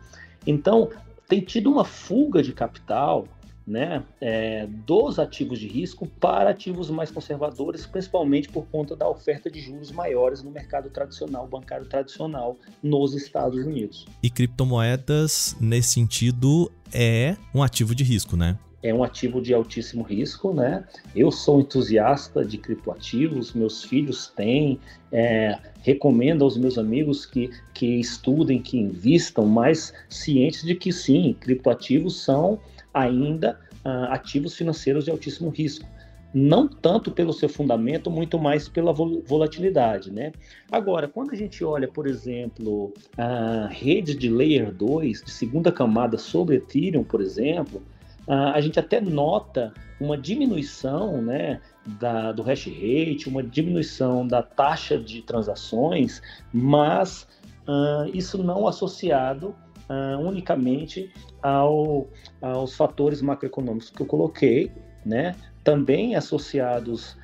Então, 0.47 0.91
tem 1.29 1.41
tido 1.41 1.71
uma 1.71 1.85
fuga 1.85 2.43
de 2.43 2.53
capital 2.53 3.27
né, 3.67 4.05
é, 4.21 4.67
dos 4.67 5.19
ativos 5.19 5.59
de 5.59 5.67
risco 5.67 6.07
para 6.07 6.51
ativos 6.51 6.89
mais 6.89 7.11
conservadores, 7.11 7.85
principalmente 7.85 8.49
por 8.49 8.67
conta 8.67 8.95
da 8.95 9.09
oferta 9.09 9.51
de 9.51 9.61
juros 9.61 9.91
maiores 9.91 10.43
no 10.43 10.51
mercado 10.53 10.89
tradicional, 10.89 11.49
bancário 11.49 11.87
tradicional 11.87 12.57
nos 12.81 13.15
Estados 13.15 13.67
Unidos. 13.67 14.07
E 14.23 14.31
criptomoedas, 14.31 15.57
nesse 15.61 15.95
sentido, 15.95 16.71
é 16.93 17.37
um 17.53 17.63
ativo 17.63 17.93
de 17.95 18.05
risco, 18.05 18.37
né? 18.37 18.57
É 18.83 18.93
um 18.93 19.03
ativo 19.03 19.41
de 19.41 19.55
altíssimo 19.55 20.03
risco, 20.03 20.53
né? 20.53 20.85
Eu 21.15 21.31
sou 21.31 21.61
entusiasta 21.61 22.45
de 22.45 22.59
criptoativos, 22.59 23.53
meus 23.53 23.83
filhos 23.83 24.29
têm, 24.29 24.79
é, 25.11 25.59
recomendo 25.83 26.45
aos 26.45 26.57
meus 26.57 26.79
amigos 26.79 27.25
que, 27.25 27.51
que 27.75 27.87
estudem, 27.99 28.61
que 28.61 28.79
invistam, 28.79 29.47
mas 29.47 29.93
cientes 30.09 30.63
de 30.63 30.75
que 30.75 30.93
sim, 30.93 31.35
criptoativos 31.41 32.23
são 32.23 32.61
ainda 32.93 33.59
uh, 33.85 34.13
ativos 34.13 34.55
financeiros 34.55 35.05
de 35.05 35.11
altíssimo 35.11 35.51
risco. 35.51 35.87
Não 36.35 36.69
tanto 36.69 37.11
pelo 37.11 37.33
seu 37.33 37.49
fundamento, 37.49 38.11
muito 38.11 38.39
mais 38.39 38.69
pela 38.69 38.93
volatilidade, 38.93 40.13
né? 40.13 40.33
Agora, 40.71 41.09
quando 41.09 41.33
a 41.33 41.35
gente 41.35 41.65
olha, 41.65 41.89
por 41.89 42.07
exemplo, 42.07 42.93
a 43.17 43.69
rede 43.71 44.15
de 44.15 44.29
Layer 44.29 44.71
2, 44.71 45.23
de 45.23 45.31
segunda 45.31 45.73
camada 45.73 46.19
sobre 46.19 46.57
Ethereum, 46.57 47.05
por 47.05 47.23
exemplo, 47.23 47.81
a 48.29 48.61
gente 48.61 48.79
até 48.79 49.01
nota 49.01 49.73
uma 50.01 50.19
diminuição 50.19 51.23
né, 51.23 51.61
da, 52.01 52.33
do 52.33 52.43
hash 52.43 52.67
rate, 52.67 53.29
uma 53.29 53.43
diminuição 53.43 54.27
da 54.27 54.43
taxa 54.43 54.99
de 54.99 55.23
transações, 55.23 56.21
mas 56.53 57.27
uh, 57.69 58.09
isso 58.13 58.43
não 58.43 58.67
associado 58.67 59.55
uh, 59.89 60.21
unicamente 60.21 61.11
ao, 61.43 62.09
aos 62.43 62.75
fatores 62.75 63.23
macroeconômicos 63.23 63.91
que 63.91 64.03
eu 64.03 64.07
coloquei, 64.07 64.73
né, 65.05 65.35
também 65.63 66.17
associados 66.17 67.17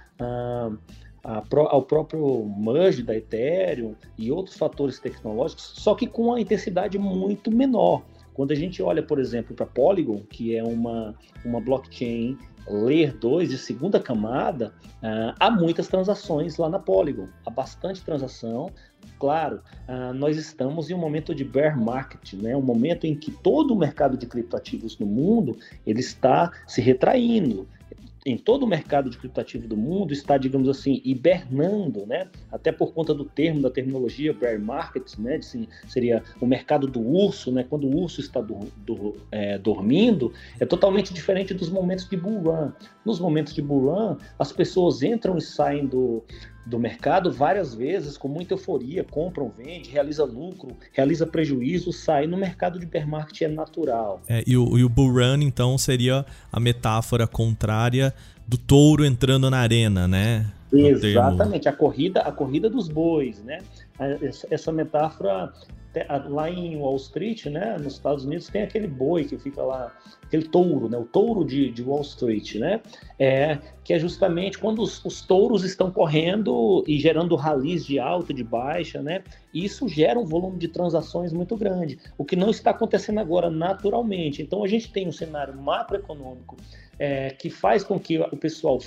ao 1.24 1.82
próprio 1.82 2.44
merge 2.56 3.02
da 3.02 3.16
Ethereum 3.16 3.96
e 4.16 4.30
outros 4.30 4.56
fatores 4.56 5.00
tecnológicos, 5.00 5.72
só 5.76 5.96
que 5.96 6.06
com 6.06 6.26
uma 6.26 6.40
intensidade 6.40 6.96
muito 6.96 7.50
menor. 7.50 8.02
Quando 8.34 8.52
a 8.52 8.54
gente 8.54 8.82
olha, 8.82 9.02
por 9.02 9.18
exemplo, 9.18 9.54
para 9.54 9.66
Polygon, 9.66 10.22
que 10.28 10.56
é 10.56 10.62
uma, 10.62 11.14
uma 11.44 11.60
blockchain 11.60 12.38
Layer 12.68 13.16
2 13.16 13.50
de 13.50 13.58
segunda 13.58 13.98
camada, 13.98 14.72
uh, 15.02 15.34
há 15.38 15.50
muitas 15.50 15.88
transações 15.88 16.56
lá 16.56 16.68
na 16.68 16.78
Polygon, 16.78 17.26
há 17.44 17.50
bastante 17.50 18.02
transação. 18.02 18.70
Claro, 19.18 19.60
uh, 19.88 20.14
nós 20.14 20.36
estamos 20.36 20.88
em 20.88 20.94
um 20.94 20.98
momento 20.98 21.34
de 21.34 21.44
bear 21.44 21.78
market, 21.78 22.34
né? 22.34 22.56
um 22.56 22.62
momento 22.62 23.04
em 23.04 23.14
que 23.16 23.30
todo 23.30 23.74
o 23.74 23.78
mercado 23.78 24.16
de 24.16 24.26
criptoativos 24.26 24.98
no 24.98 25.06
mundo 25.06 25.56
ele 25.86 26.00
está 26.00 26.52
se 26.66 26.80
retraindo. 26.80 27.66
Em 28.24 28.36
todo 28.36 28.62
o 28.62 28.66
mercado 28.66 29.10
de 29.10 29.18
criptativo 29.18 29.66
do 29.66 29.76
mundo 29.76 30.12
está, 30.12 30.38
digamos 30.38 30.68
assim, 30.68 31.00
hibernando, 31.04 32.06
né? 32.06 32.28
Até 32.50 32.70
por 32.70 32.92
conta 32.92 33.12
do 33.12 33.24
termo, 33.24 33.60
da 33.60 33.70
terminologia 33.70 34.32
bear 34.32 34.60
market, 34.60 35.18
né? 35.18 35.36
Assim, 35.36 35.66
seria 35.88 36.22
o 36.40 36.46
mercado 36.46 36.86
do 36.86 37.00
urso, 37.00 37.50
né? 37.50 37.64
Quando 37.68 37.86
o 37.86 37.96
urso 37.96 38.20
está 38.20 38.40
do, 38.40 38.60
do, 38.76 39.16
é, 39.30 39.58
dormindo, 39.58 40.32
é 40.60 40.64
totalmente 40.64 41.12
diferente 41.12 41.52
dos 41.52 41.68
momentos 41.68 42.08
de 42.08 42.16
bull 42.16 42.40
run. 42.42 42.72
Nos 43.04 43.18
momentos 43.18 43.54
de 43.54 43.62
bull 43.62 43.90
run, 43.90 44.16
as 44.38 44.52
pessoas 44.52 45.02
entram 45.02 45.36
e 45.36 45.40
saem 45.40 45.86
do, 45.86 46.22
do 46.64 46.78
mercado 46.78 47.32
várias 47.32 47.74
vezes 47.74 48.16
com 48.16 48.28
muita 48.28 48.54
euforia, 48.54 49.04
compram, 49.04 49.50
vende, 49.56 49.90
realiza 49.90 50.24
lucro, 50.24 50.76
realiza 50.92 51.26
prejuízo, 51.26 51.92
sai 51.92 52.26
no 52.26 52.36
mercado 52.36 52.78
de 52.78 52.86
bear 52.86 53.06
market 53.06 53.42
é 53.42 53.48
natural. 53.48 54.20
É, 54.28 54.42
e, 54.46 54.56
o, 54.56 54.78
e 54.78 54.84
o 54.84 54.88
bull 54.88 55.12
run 55.12 55.42
então 55.42 55.76
seria 55.76 56.24
a 56.52 56.60
metáfora 56.60 57.26
contrária 57.26 58.14
do 58.46 58.56
touro 58.56 59.04
entrando 59.04 59.50
na 59.50 59.58
arena, 59.58 60.06
né? 60.06 60.46
Exatamente, 60.72 61.68
a 61.68 61.72
corrida, 61.72 62.20
a 62.20 62.32
corrida 62.32 62.70
dos 62.70 62.88
bois, 62.88 63.42
né? 63.42 63.58
Essa 64.50 64.72
metáfora 64.72 65.52
lá 66.28 66.50
em 66.50 66.76
Wall 66.76 66.96
Street, 66.96 67.46
né, 67.46 67.76
nos 67.78 67.94
Estados 67.94 68.24
Unidos, 68.24 68.48
tem 68.48 68.62
aquele 68.62 68.86
boi 68.86 69.24
que 69.24 69.38
fica 69.38 69.62
lá, 69.62 69.92
aquele 70.22 70.44
touro, 70.44 70.88
né, 70.88 70.96
o 70.96 71.04
touro 71.04 71.44
de, 71.44 71.70
de 71.70 71.82
Wall 71.82 72.02
Street, 72.02 72.56
né, 72.56 72.80
é, 73.18 73.58
que 73.84 73.92
é 73.92 73.98
justamente 73.98 74.58
quando 74.58 74.82
os, 74.82 75.04
os 75.04 75.22
touros 75.22 75.64
estão 75.64 75.90
correndo 75.90 76.82
e 76.86 76.98
gerando 76.98 77.36
ralis 77.36 77.84
de 77.84 77.98
alta, 77.98 78.32
de 78.32 78.42
baixa, 78.42 79.02
né, 79.02 79.22
e 79.52 79.64
isso 79.64 79.88
gera 79.88 80.18
um 80.18 80.24
volume 80.24 80.58
de 80.58 80.68
transações 80.68 81.32
muito 81.32 81.56
grande, 81.56 81.98
o 82.16 82.24
que 82.24 82.36
não 82.36 82.50
está 82.50 82.70
acontecendo 82.70 83.18
agora 83.18 83.50
naturalmente. 83.50 84.42
Então 84.42 84.64
a 84.64 84.68
gente 84.68 84.90
tem 84.90 85.06
um 85.06 85.12
cenário 85.12 85.54
macroeconômico 85.54 86.56
é, 86.98 87.30
que 87.30 87.50
faz 87.50 87.82
com 87.82 87.98
que 87.98 88.18
o 88.18 88.36
pessoal 88.36 88.78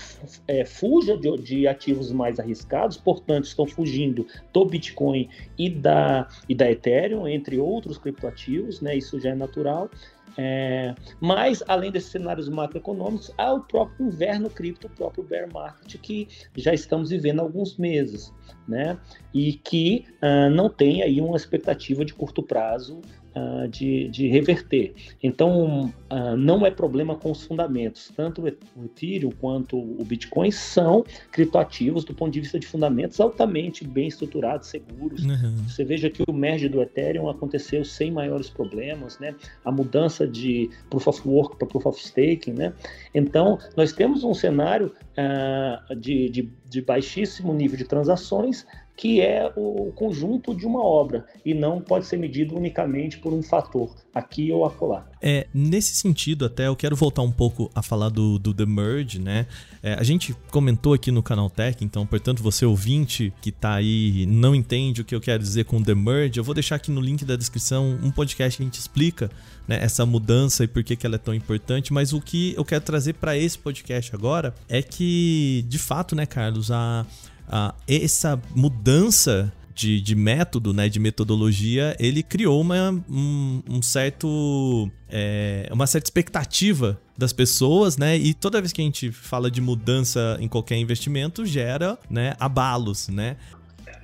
é, 0.48 0.64
fuja 0.64 1.18
de, 1.18 1.38
de, 1.38 1.68
ativos 1.68 2.12
mais 2.12 2.40
arriscados, 2.40 2.98
portanto, 2.98 3.46
estão 3.46 3.66
fugindo 3.66 4.26
do 4.54 4.66
Bitcoin 4.66 5.30
e 5.58 5.70
da, 5.70 6.28
e 6.48 6.56
da 6.56 6.72
Ethereum, 6.72 7.28
entre 7.28 7.58
outros 7.58 7.98
criptoativos, 7.98 8.80
né? 8.80 8.96
Isso 8.96 9.20
já 9.20 9.32
é 9.32 9.36
natural. 9.36 9.90
É, 10.38 10.94
mas, 11.20 11.64
além 11.68 11.92
desses 11.92 12.12
cenários 12.12 12.50
macroeconômicos, 12.50 13.32
há 13.38 13.54
o 13.54 13.62
próprio 13.62 14.08
inverno 14.08 14.50
cripto, 14.50 14.88
o 14.88 14.90
próprio 14.90 15.24
bear 15.24 15.52
market, 15.52 16.00
que 16.02 16.28
já 16.56 16.74
estamos 16.74 17.10
vivendo 17.10 17.40
há 17.40 17.44
alguns 17.44 17.78
meses, 17.78 18.34
né? 18.68 18.98
E 19.34 19.54
que 19.54 20.06
uh, 20.22 20.50
não 20.50 20.70
tem 20.70 21.04
aí 21.04 21.22
uma 21.22 21.38
expectativa 21.38 22.04
de 22.04 22.14
curto 22.14 22.44
prazo 22.44 23.02
uh, 23.36 23.68
de, 23.68 24.08
de, 24.10 24.28
reverter. 24.28 24.94
Então, 25.22 25.94
uh, 26.12 26.38
não 26.38 26.66
é 26.66 26.72
problema 26.72 27.16
com 27.16 27.32
os 27.32 27.44
fundamentos. 27.44 28.12
Tanto 28.16 28.44
o 28.44 28.48
Ethereum 28.86 29.32
quanto 29.40 29.78
o 29.78 30.04
Bitcoin 30.04 30.52
são 30.52 31.04
criptoativos 31.32 32.06
do 32.06 32.14
ponto 32.14 32.32
de 32.32 32.42
vista 32.42 32.60
de 32.60 32.66
fundamentos 32.66 33.20
altamente 33.20 33.86
bem 33.86 34.08
estruturados, 34.08 34.68
seguros. 34.70 35.24
Uhum. 35.24 35.58
Você 35.68 35.84
veja 35.84 36.10
que 36.10 36.24
o 36.28 36.34
merge 36.34 36.70
do 36.70 36.82
Ethereum 36.82 37.30
aconteceu 37.30 37.84
sem 37.84 38.12
maiores 38.12 38.50
problemas, 38.50 39.20
né? 39.20 39.36
A 39.64 39.72
mudança 39.72 40.28
de 40.28 40.70
Proof 40.90 41.08
of 41.08 41.28
Work 41.28 41.58
para 41.58 41.68
Proof 41.68 41.86
of 41.86 42.00
Staking, 42.00 42.54
né? 42.54 42.74
Então, 43.14 43.60
nós 43.76 43.92
temos 43.92 44.24
um 44.24 44.34
cenário 44.34 44.92
uh, 45.18 45.96
de, 45.96 46.30
de, 46.30 46.50
de 46.70 46.82
baixíssimo 46.82 47.54
nível 47.54 47.78
de 47.78 47.86
transações, 47.86 48.66
que 48.96 49.20
é 49.20 49.52
o 49.56 49.92
conjunto 49.94 50.56
de 50.56 50.66
uma 50.66 50.84
obra 50.84 51.26
e 51.46 51.54
não 51.54 51.82
pode 51.82 52.06
ser 52.06 52.18
medido 52.18 52.56
unicamente 52.56 53.18
por 53.18 53.34
um 53.34 53.44
fator, 53.44 53.94
aqui 54.14 54.52
ou 54.52 54.66
acolá. 54.66 55.06
É, 55.22 55.48
nesse 55.54 55.96
sentido, 55.96 56.46
até 56.46 56.68
eu 56.68 56.76
quero 56.76 56.96
voltar 56.96 57.22
um 57.22 57.32
pouco 57.32 57.70
a 57.76 57.82
falar 57.82 58.10
do, 58.10 58.40
do 58.40 58.54
The 58.54 58.66
Merge, 58.66 59.20
né? 59.20 59.48
É, 59.84 59.94
a 59.94 60.04
gente 60.04 60.34
comentou 60.50 60.94
aqui 60.94 61.12
no 61.12 61.22
canal 61.22 61.50
Tech, 61.50 61.84
então, 61.84 62.06
portanto, 62.06 62.42
você 62.42 62.66
ouvinte 62.66 63.34
que 63.42 63.52
tá 63.52 63.74
aí 63.74 64.26
não 64.28 64.56
entende 64.56 65.02
o 65.02 65.06
que 65.06 65.14
eu 65.14 65.22
quero 65.22 65.44
dizer 65.44 65.66
com 65.66 65.82
The 65.82 65.94
Merge, 65.96 66.40
eu 66.40 66.44
vou 66.44 66.54
deixar 66.54 66.76
aqui 66.76 66.92
no 66.92 67.02
link 67.02 67.26
da 67.26 67.36
descrição 67.36 68.00
um 68.02 68.12
podcast 68.12 68.58
que 68.58 68.64
a 68.64 68.66
gente 68.66 68.80
explica 68.80 69.30
né, 69.68 69.78
essa 69.82 70.06
mudança 70.06 70.64
e 70.64 70.68
por 70.68 70.84
que, 70.84 70.96
que 70.96 71.06
ela 71.06 71.16
é 71.16 71.20
tão 71.20 71.34
importante, 71.34 71.92
mas 71.92 72.14
o 72.14 72.22
que 72.22 72.54
eu 72.56 72.64
quero 72.64 72.84
trazer 72.84 73.14
para 73.14 73.38
esse 73.38 73.58
podcast 73.58 74.16
agora 74.16 74.56
é 74.70 74.82
que, 74.82 75.66
de 75.68 75.80
fato, 75.80 76.16
né, 76.16 76.26
Carlos, 76.26 76.72
a 76.72 77.06
uh, 77.48 77.74
essa 77.88 78.42
mudança 78.56 79.52
de, 79.74 80.00
de, 80.00 80.16
método, 80.16 80.74
né, 80.74 80.88
de 80.88 81.00
metodologia, 81.00 81.96
ele 82.00 82.24
criou 82.24 82.62
uma, 82.62 82.92
um, 83.10 83.62
um 83.70 83.82
certo, 83.82 84.90
é, 85.10 85.70
uma 85.72 85.86
certa 85.86 86.08
expectativa 86.08 87.00
das 87.18 87.34
pessoas, 87.34 87.98
né? 87.98 88.18
E 88.18 88.34
toda 88.34 88.62
vez 88.62 88.72
que 88.72 88.82
a 88.82 88.86
gente 88.86 89.12
fala 89.12 89.52
de 89.52 89.60
mudança 89.60 90.38
em 90.40 90.48
qualquer 90.48 90.78
investimento, 90.78 91.46
gera, 91.46 92.00
né, 92.10 92.36
abalos, 92.40 93.10
né? 93.10 93.36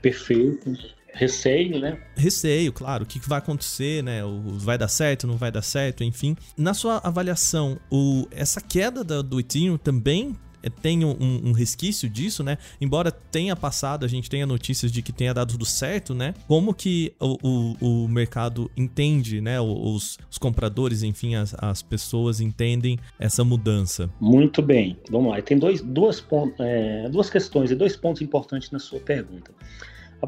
Perfeito. 0.01 0.75
Receio, 1.13 1.79
né? 1.79 1.97
Receio, 2.15 2.71
claro. 2.71 3.03
O 3.03 3.05
que 3.05 3.19
vai 3.27 3.37
acontecer, 3.37 4.01
né? 4.01 4.23
O, 4.23 4.41
vai 4.57 4.77
dar 4.77 4.87
certo, 4.87 5.27
não 5.27 5.35
vai 5.35 5.51
dar 5.51 5.61
certo, 5.61 6.03
enfim. 6.03 6.37
Na 6.57 6.73
sua 6.73 6.97
avaliação, 7.03 7.77
o, 7.89 8.27
essa 8.31 8.61
queda 8.61 9.03
da, 9.03 9.21
do 9.21 9.39
Ethereum 9.39 9.77
também 9.77 10.35
tem 10.69 11.03
um, 11.03 11.41
um, 11.45 11.51
resquício 11.51 12.09
disso, 12.09 12.43
né? 12.43 12.57
Embora 12.79 13.11
tenha 13.11 13.55
passado, 13.55 14.05
a 14.05 14.07
gente 14.07 14.29
tenha 14.29 14.45
notícias 14.45 14.91
de 14.91 15.01
que 15.01 15.11
tenha 15.11 15.33
dado 15.33 15.51
tudo 15.53 15.65
certo, 15.65 16.13
né? 16.13 16.33
Como 16.47 16.73
que 16.73 17.13
o, 17.19 17.37
o, 17.41 18.03
o 18.03 18.07
mercado 18.07 18.69
entende, 18.75 19.41
né? 19.41 19.59
Os, 19.59 20.17
os 20.29 20.37
compradores, 20.37 21.03
enfim, 21.03 21.35
as, 21.35 21.55
as, 21.57 21.81
pessoas 21.81 22.39
entendem 22.39 22.97
essa 23.19 23.43
mudança? 23.43 24.09
Muito 24.19 24.61
bem. 24.61 24.97
Vamos 25.09 25.31
lá. 25.31 25.41
Tem 25.41 25.57
dois, 25.57 25.81
duas, 25.81 26.23
é, 26.59 27.09
duas 27.09 27.29
questões 27.29 27.71
e 27.71 27.75
dois 27.75 27.95
pontos 27.95 28.21
importantes 28.21 28.71
na 28.71 28.79
sua 28.79 28.99
pergunta. 28.99 29.51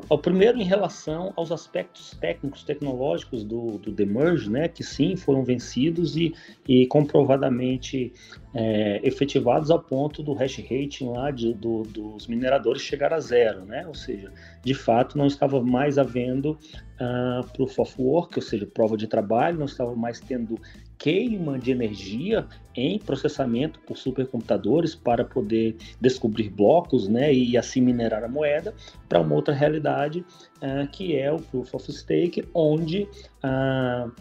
O 0.09 0.17
primeiro 0.17 0.59
em 0.59 0.63
relação 0.63 1.31
aos 1.35 1.51
aspectos 1.51 2.17
técnicos, 2.19 2.63
tecnológicos 2.63 3.43
do, 3.43 3.77
do 3.77 4.49
né, 4.49 4.67
que 4.67 4.83
sim 4.83 5.15
foram 5.15 5.43
vencidos 5.43 6.17
e, 6.17 6.33
e 6.67 6.87
comprovadamente 6.87 8.11
é, 8.53 8.99
efetivados 9.03 9.71
ao 9.71 9.79
ponto 9.79 10.21
do 10.21 10.33
hash 10.33 10.57
rating 10.57 11.09
lá 11.09 11.31
de, 11.31 11.53
do, 11.53 11.83
dos 11.83 12.27
mineradores 12.27 12.81
chegar 12.81 13.11
a 13.13 13.19
zero, 13.19 13.65
né? 13.65 13.85
Ou 13.87 13.95
seja, 13.95 14.31
de 14.63 14.73
fato 14.73 15.17
não 15.17 15.25
estava 15.25 15.61
mais 15.61 15.97
havendo 15.97 16.51
uh, 16.51 17.47
proof 17.53 17.79
of 17.79 17.95
work, 17.99 18.37
ou 18.37 18.41
seja, 18.41 18.67
prova 18.67 18.95
de 18.95 19.07
trabalho, 19.07 19.57
não 19.57 19.65
estava 19.65 19.95
mais 19.95 20.19
tendo 20.19 20.59
queima 20.97 21.59
de 21.59 21.71
energia 21.71 22.45
em 22.75 22.97
processamento 22.97 23.79
por 23.81 23.97
supercomputadores 23.97 24.95
para 24.95 25.25
poder 25.25 25.75
descobrir 25.99 26.49
blocos 26.49 27.09
né, 27.09 27.33
e 27.33 27.57
assim 27.57 27.81
minerar 27.81 28.23
a 28.23 28.29
moeda 28.29 28.73
para 29.09 29.19
uma 29.19 29.35
outra 29.35 29.53
realidade 29.53 30.19
uh, 30.61 30.87
que 30.91 31.17
é 31.17 31.31
o 31.31 31.37
Proof 31.37 31.73
of 31.73 31.91
Stake, 31.91 32.47
onde 32.53 33.03
uh, 33.43 34.11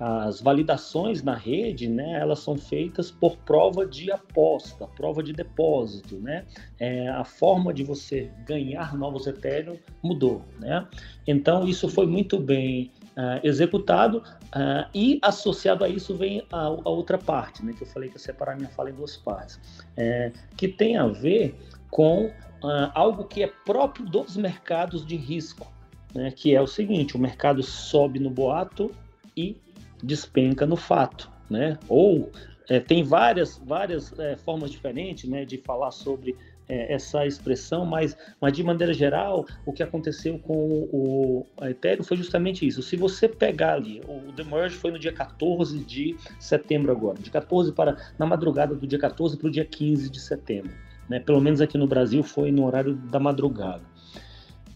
as 0.00 0.40
validações 0.40 1.22
na 1.22 1.34
rede, 1.34 1.86
né, 1.86 2.18
elas 2.18 2.38
são 2.38 2.56
feitas 2.56 3.10
por 3.10 3.36
prova 3.36 3.84
de 3.84 4.10
aposta, 4.10 4.86
prova 4.86 5.22
de 5.22 5.34
depósito, 5.34 6.16
né? 6.16 6.46
É, 6.78 7.08
a 7.08 7.22
forma 7.22 7.74
de 7.74 7.84
você 7.84 8.30
ganhar 8.46 8.96
novos 8.96 9.26
Ethereum 9.26 9.76
mudou, 10.02 10.42
né? 10.58 10.88
Então 11.26 11.68
isso 11.68 11.86
foi 11.86 12.06
muito 12.06 12.38
bem 12.38 12.90
uh, 13.10 13.46
executado 13.46 14.22
uh, 14.46 14.88
e 14.94 15.18
associado 15.20 15.84
a 15.84 15.88
isso 15.88 16.16
vem 16.16 16.42
a, 16.50 16.60
a, 16.60 16.88
outra 16.88 17.18
parte, 17.18 17.62
né? 17.62 17.74
Que 17.74 17.82
eu 17.82 17.86
falei 17.86 18.08
que 18.08 18.14
ia 18.14 18.20
separar 18.20 18.56
minha 18.56 18.70
fala 18.70 18.88
em 18.88 18.94
duas 18.94 19.18
partes, 19.18 19.60
é, 19.98 20.32
que 20.56 20.66
tem 20.66 20.96
a 20.96 21.06
ver 21.06 21.54
com 21.90 22.24
uh, 22.26 22.90
algo 22.94 23.24
que 23.24 23.42
é 23.42 23.52
próprio 23.66 24.06
dos 24.06 24.34
mercados 24.34 25.04
de 25.04 25.16
risco, 25.16 25.70
né? 26.14 26.30
Que 26.30 26.54
é 26.54 26.60
o 26.60 26.66
seguinte: 26.66 27.16
o 27.16 27.18
mercado 27.18 27.62
sobe 27.62 28.18
no 28.18 28.30
boato 28.30 28.90
e 29.36 29.60
despenca 30.04 30.66
no 30.66 30.76
fato, 30.76 31.30
né? 31.48 31.78
Ou 31.88 32.30
é, 32.68 32.78
tem 32.78 33.02
várias, 33.02 33.60
várias 33.66 34.16
é, 34.18 34.36
formas 34.36 34.70
diferentes 34.70 35.28
né, 35.28 35.44
de 35.44 35.58
falar 35.58 35.90
sobre 35.90 36.36
é, 36.68 36.94
essa 36.94 37.26
expressão, 37.26 37.84
mas, 37.84 38.16
mas 38.40 38.52
de 38.52 38.62
maneira 38.62 38.94
geral, 38.94 39.44
o 39.66 39.72
que 39.72 39.82
aconteceu 39.82 40.38
com 40.38 40.54
o, 40.54 41.44
o 41.60 41.64
Ethereum 41.66 42.04
foi 42.04 42.16
justamente 42.16 42.64
isso. 42.64 42.80
Se 42.80 42.94
você 42.94 43.28
pegar 43.28 43.74
ali, 43.74 44.00
o 44.06 44.32
The 44.32 44.44
Merge 44.44 44.76
foi 44.76 44.92
no 44.92 44.98
dia 45.00 45.12
14 45.12 45.80
de 45.80 46.16
setembro 46.38 46.92
agora, 46.92 47.18
de 47.18 47.28
14 47.28 47.72
para, 47.72 47.96
na 48.16 48.24
madrugada 48.24 48.72
do 48.72 48.86
dia 48.86 49.00
14 49.00 49.36
para 49.36 49.48
o 49.48 49.50
dia 49.50 49.64
15 49.64 50.08
de 50.08 50.20
setembro. 50.20 50.70
Né? 51.08 51.18
Pelo 51.18 51.40
menos 51.40 51.60
aqui 51.60 51.76
no 51.76 51.88
Brasil 51.88 52.22
foi 52.22 52.52
no 52.52 52.64
horário 52.64 52.94
da 52.94 53.18
madrugada. 53.18 53.82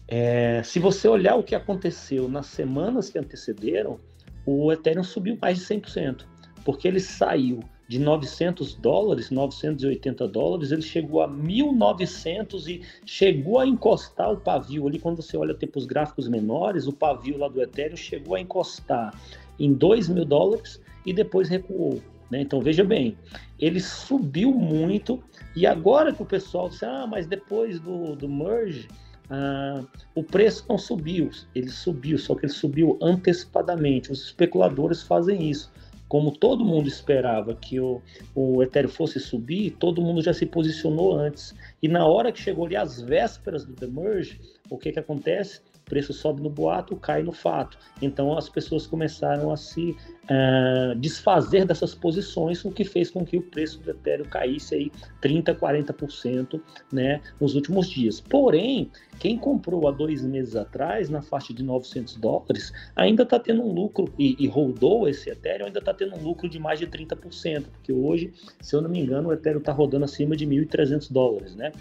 É, 0.05 0.61
se 0.63 0.79
você 0.79 1.07
olhar 1.07 1.35
o 1.35 1.43
que 1.43 1.55
aconteceu 1.55 2.27
nas 2.27 2.47
semanas 2.47 3.09
que 3.09 3.17
antecederam, 3.17 4.01
o 4.45 4.71
Ethereum 4.71 5.03
subiu 5.03 5.37
mais 5.41 5.59
de 5.59 5.65
100%, 5.65 6.25
porque 6.63 6.87
ele 6.87 6.99
saiu 6.99 7.61
de 7.87 7.99
900 7.99 8.75
dólares, 8.75 9.29
980 9.29 10.27
dólares, 10.27 10.71
ele 10.71 10.81
chegou 10.81 11.21
a 11.21 11.29
1.900 11.29 12.67
e 12.67 12.81
chegou 13.05 13.59
a 13.59 13.67
encostar 13.67 14.31
o 14.31 14.37
pavio 14.37 14.87
ali. 14.87 14.99
Quando 14.99 15.21
você 15.21 15.37
olha 15.37 15.53
tempos 15.53 15.85
gráficos 15.85 16.27
menores, 16.27 16.87
o 16.87 16.93
pavio 16.93 17.37
lá 17.37 17.47
do 17.47 17.61
Ethereum 17.61 17.95
chegou 17.95 18.35
a 18.35 18.41
encostar 18.41 19.13
em 19.59 19.73
2 19.73 20.09
mil 20.09 20.25
dólares 20.25 20.81
e 21.05 21.13
depois 21.13 21.47
recuou. 21.47 22.01
Né? 22.29 22.41
Então 22.41 22.59
veja 22.59 22.83
bem, 22.83 23.15
ele 23.59 23.79
subiu 23.79 24.51
muito 24.51 25.23
e 25.55 25.67
agora 25.67 26.11
que 26.11 26.21
o 26.21 26.25
pessoal 26.25 26.69
disse, 26.69 26.85
ah, 26.85 27.05
mas 27.07 27.27
depois 27.27 27.79
do, 27.79 28.15
do 28.15 28.27
merge, 28.27 28.87
ah, 29.29 29.83
o 30.13 30.23
preço 30.23 30.65
não 30.69 30.77
subiu, 30.77 31.29
ele 31.53 31.69
subiu, 31.69 32.17
só 32.17 32.35
que 32.35 32.45
ele 32.45 32.53
subiu 32.53 32.97
antecipadamente. 33.01 34.11
Os 34.11 34.25
especuladores 34.25 35.03
fazem 35.03 35.49
isso. 35.49 35.71
Como 36.07 36.31
todo 36.31 36.63
mundo 36.63 36.87
esperava 36.87 37.55
que 37.55 37.79
o, 37.79 37.99
o 38.35 38.61
Ethereum 38.61 38.91
fosse 38.91 39.19
subir, 39.19 39.71
todo 39.79 40.01
mundo 40.01 40.21
já 40.21 40.33
se 40.33 40.45
posicionou 40.45 41.17
antes. 41.17 41.55
E 41.81 41.87
na 41.87 42.05
hora 42.05 42.31
que 42.31 42.39
chegou 42.39 42.65
ali 42.65 42.75
às 42.75 43.01
vésperas 43.01 43.65
do 43.65 43.91
Merge, 43.91 44.39
o 44.69 44.77
que, 44.77 44.91
que 44.91 44.99
acontece? 44.99 45.61
Preço 45.85 46.13
sobe 46.13 46.41
no 46.41 46.49
boato, 46.49 46.95
cai 46.95 47.21
no 47.21 47.31
fato. 47.31 47.77
Então 48.01 48.37
as 48.37 48.49
pessoas 48.49 48.87
começaram 48.87 49.51
a 49.51 49.57
se 49.57 49.95
uh, 50.25 50.95
desfazer 50.95 51.65
dessas 51.65 51.93
posições, 51.93 52.63
o 52.65 52.71
que 52.71 52.83
fez 52.83 53.11
com 53.11 53.25
que 53.25 53.37
o 53.37 53.41
preço 53.41 53.79
do 53.79 53.91
Ethereum 53.91 54.25
caísse 54.25 54.75
aí 54.75 54.91
30%, 55.21 55.55
40% 55.55 56.61
né, 56.91 57.21
nos 57.39 57.55
últimos 57.55 57.89
dias. 57.89 58.19
Porém, 58.19 58.89
quem 59.19 59.37
comprou 59.37 59.87
há 59.87 59.91
dois 59.91 60.23
meses 60.23 60.55
atrás, 60.55 61.09
na 61.09 61.21
faixa 61.21 61.53
de 61.53 61.63
900 61.63 62.15
dólares, 62.17 62.73
ainda 62.95 63.23
está 63.23 63.39
tendo 63.39 63.61
um 63.61 63.71
lucro, 63.71 64.11
e, 64.17 64.35
e 64.39 64.47
rodou 64.47 65.07
esse 65.07 65.29
Ethereum, 65.29 65.67
ainda 65.67 65.79
está 65.79 65.93
tendo 65.93 66.15
um 66.15 66.23
lucro 66.23 66.49
de 66.49 66.59
mais 66.59 66.79
de 66.79 66.87
30%, 66.87 67.63
porque 67.71 67.93
hoje, 67.93 68.33
se 68.61 68.75
eu 68.75 68.81
não 68.81 68.89
me 68.89 68.99
engano, 68.99 69.29
o 69.29 69.33
Ethereum 69.33 69.59
está 69.59 69.71
rodando 69.71 70.05
acima 70.05 70.35
de 70.35 70.45
1.300 70.45 71.11
dólares, 71.11 71.55
né? 71.55 71.71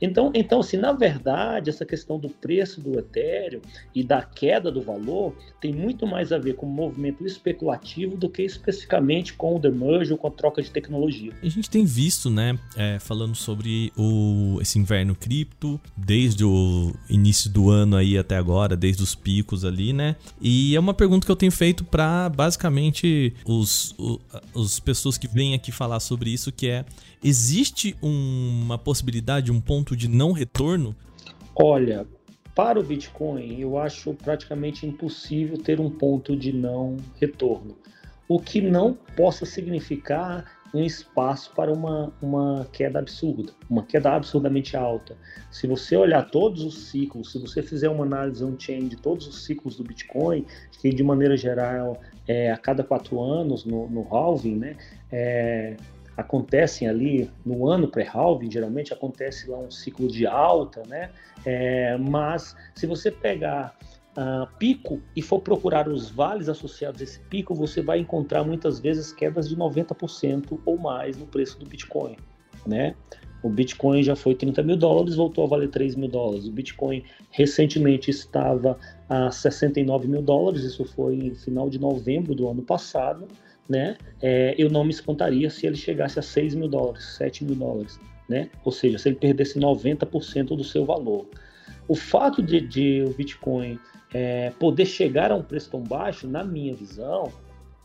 Então, 0.00 0.30
então, 0.34 0.62
se 0.62 0.76
na 0.76 0.92
verdade 0.92 1.70
essa 1.70 1.84
questão 1.84 2.18
do 2.18 2.28
preço 2.28 2.80
do 2.80 2.98
Ethereum 2.98 3.60
e 3.94 4.02
da 4.02 4.22
queda 4.22 4.70
do 4.70 4.80
valor 4.80 5.34
tem 5.60 5.72
muito 5.72 6.06
mais 6.06 6.32
a 6.32 6.38
ver 6.38 6.54
com 6.54 6.66
o 6.66 6.70
movimento 6.70 7.24
especulativo 7.26 8.16
do 8.16 8.28
que 8.28 8.42
especificamente 8.42 9.32
com 9.34 9.56
o 9.56 9.58
demerge 9.58 10.12
ou 10.12 10.18
com 10.18 10.28
a 10.28 10.30
troca 10.30 10.62
de 10.62 10.70
tecnologia. 10.70 11.32
A 11.42 11.48
gente 11.48 11.70
tem 11.70 11.84
visto, 11.84 12.30
né, 12.30 12.58
é, 12.76 12.98
falando 12.98 13.34
sobre 13.34 13.92
o, 13.96 14.58
esse 14.60 14.78
inverno 14.78 15.14
cripto, 15.14 15.80
desde 15.96 16.44
o 16.44 16.92
início 17.08 17.50
do 17.50 17.70
ano 17.70 17.96
aí 17.96 18.18
até 18.18 18.36
agora, 18.36 18.76
desde 18.76 19.02
os 19.02 19.14
picos 19.14 19.64
ali, 19.64 19.92
né? 19.92 20.16
E 20.40 20.76
é 20.76 20.80
uma 20.80 20.94
pergunta 20.94 21.24
que 21.24 21.32
eu 21.32 21.36
tenho 21.36 21.52
feito 21.52 21.84
para 21.84 22.28
basicamente 22.28 23.34
os, 23.44 23.94
os, 23.98 24.18
os 24.54 24.80
pessoas 24.80 25.16
que 25.16 25.28
vêm 25.28 25.54
aqui 25.54 25.72
falar 25.72 26.00
sobre 26.00 26.30
isso, 26.30 26.52
que 26.52 26.68
é 26.68 26.84
existe 27.22 27.96
uma 28.00 28.78
possibilidade, 28.78 29.50
um 29.50 29.60
ponto 29.60 29.85
de 29.94 30.08
não 30.08 30.32
retorno? 30.32 30.96
Olha, 31.54 32.06
para 32.54 32.80
o 32.80 32.82
Bitcoin, 32.82 33.60
eu 33.60 33.76
acho 33.76 34.14
praticamente 34.14 34.86
impossível 34.86 35.58
ter 35.58 35.78
um 35.78 35.90
ponto 35.90 36.34
de 36.34 36.52
não 36.52 36.96
retorno. 37.20 37.76
O 38.26 38.40
que 38.40 38.60
não 38.62 38.94
possa 39.14 39.44
significar 39.44 40.56
um 40.74 40.82
espaço 40.84 41.52
para 41.54 41.72
uma, 41.72 42.12
uma 42.20 42.66
queda 42.72 42.98
absurda, 42.98 43.52
uma 43.68 43.84
queda 43.84 44.14
absurdamente 44.14 44.76
alta. 44.76 45.16
Se 45.50 45.66
você 45.66 45.96
olhar 45.96 46.30
todos 46.30 46.62
os 46.62 46.88
ciclos, 46.88 47.32
se 47.32 47.38
você 47.38 47.62
fizer 47.62 47.88
uma 47.88 48.04
análise 48.04 48.44
on-chain 48.44 48.88
de 48.88 48.96
todos 48.96 49.26
os 49.26 49.44
ciclos 49.44 49.76
do 49.76 49.84
Bitcoin, 49.84 50.44
que 50.80 50.90
de 50.90 51.02
maneira 51.02 51.36
geral 51.36 52.00
é 52.26 52.50
a 52.50 52.56
cada 52.56 52.82
quatro 52.82 53.20
anos 53.20 53.64
no, 53.64 53.88
no 53.88 54.06
halving, 54.10 54.56
né, 54.56 54.76
é, 55.10 55.76
acontecem 56.16 56.88
ali 56.88 57.30
no 57.44 57.68
ano 57.68 57.88
pré-halving, 57.88 58.50
geralmente 58.50 58.92
acontece 58.92 59.48
lá 59.50 59.58
um 59.58 59.70
ciclo 59.70 60.08
de 60.08 60.26
alta, 60.26 60.82
né? 60.88 61.10
É, 61.44 61.96
mas 61.98 62.56
se 62.74 62.86
você 62.86 63.10
pegar 63.10 63.76
uh, 64.16 64.46
pico 64.58 65.00
e 65.14 65.20
for 65.20 65.40
procurar 65.40 65.88
os 65.88 66.10
vales 66.10 66.48
associados 66.48 67.00
a 67.00 67.04
esse 67.04 67.20
pico, 67.20 67.54
você 67.54 67.82
vai 67.82 67.98
encontrar 67.98 68.44
muitas 68.44 68.80
vezes 68.80 69.12
quedas 69.12 69.48
de 69.48 69.56
90% 69.56 70.58
ou 70.64 70.78
mais 70.78 71.16
no 71.18 71.26
preço 71.26 71.58
do 71.58 71.66
Bitcoin, 71.66 72.16
né? 72.66 72.94
O 73.42 73.50
Bitcoin 73.50 74.02
já 74.02 74.16
foi 74.16 74.34
30 74.34 74.62
mil 74.62 74.76
dólares, 74.76 75.14
voltou 75.14 75.44
a 75.44 75.46
valer 75.46 75.68
3 75.68 75.94
mil 75.94 76.08
dólares. 76.08 76.48
O 76.48 76.50
Bitcoin 76.50 77.04
recentemente 77.30 78.10
estava 78.10 78.78
a 79.08 79.30
69 79.30 80.08
mil 80.08 80.22
dólares, 80.22 80.62
isso 80.62 80.84
foi 80.84 81.16
no 81.16 81.36
final 81.36 81.68
de 81.68 81.78
novembro 81.78 82.34
do 82.34 82.48
ano 82.48 82.62
passado 82.62 83.28
né, 83.68 83.96
é, 84.22 84.54
eu 84.56 84.70
não 84.70 84.84
me 84.84 84.90
espantaria 84.90 85.50
se 85.50 85.66
ele 85.66 85.76
chegasse 85.76 86.18
a 86.18 86.22
6 86.22 86.54
mil 86.54 86.68
dólares, 86.68 87.04
7 87.16 87.44
mil 87.44 87.56
dólares, 87.56 87.98
né? 88.28 88.50
Ou 88.64 88.72
seja, 88.72 88.98
se 88.98 89.08
ele 89.08 89.16
perdesse 89.16 89.58
90% 89.58 90.56
do 90.56 90.64
seu 90.64 90.84
valor. 90.84 91.26
O 91.88 91.94
fato 91.94 92.42
de, 92.42 92.60
de 92.60 93.02
o 93.02 93.10
Bitcoin 93.10 93.78
é, 94.12 94.50
poder 94.58 94.86
chegar 94.86 95.30
a 95.30 95.36
um 95.36 95.42
preço 95.42 95.70
tão 95.70 95.82
baixo, 95.82 96.26
na 96.26 96.42
minha 96.42 96.74
visão, 96.74 97.32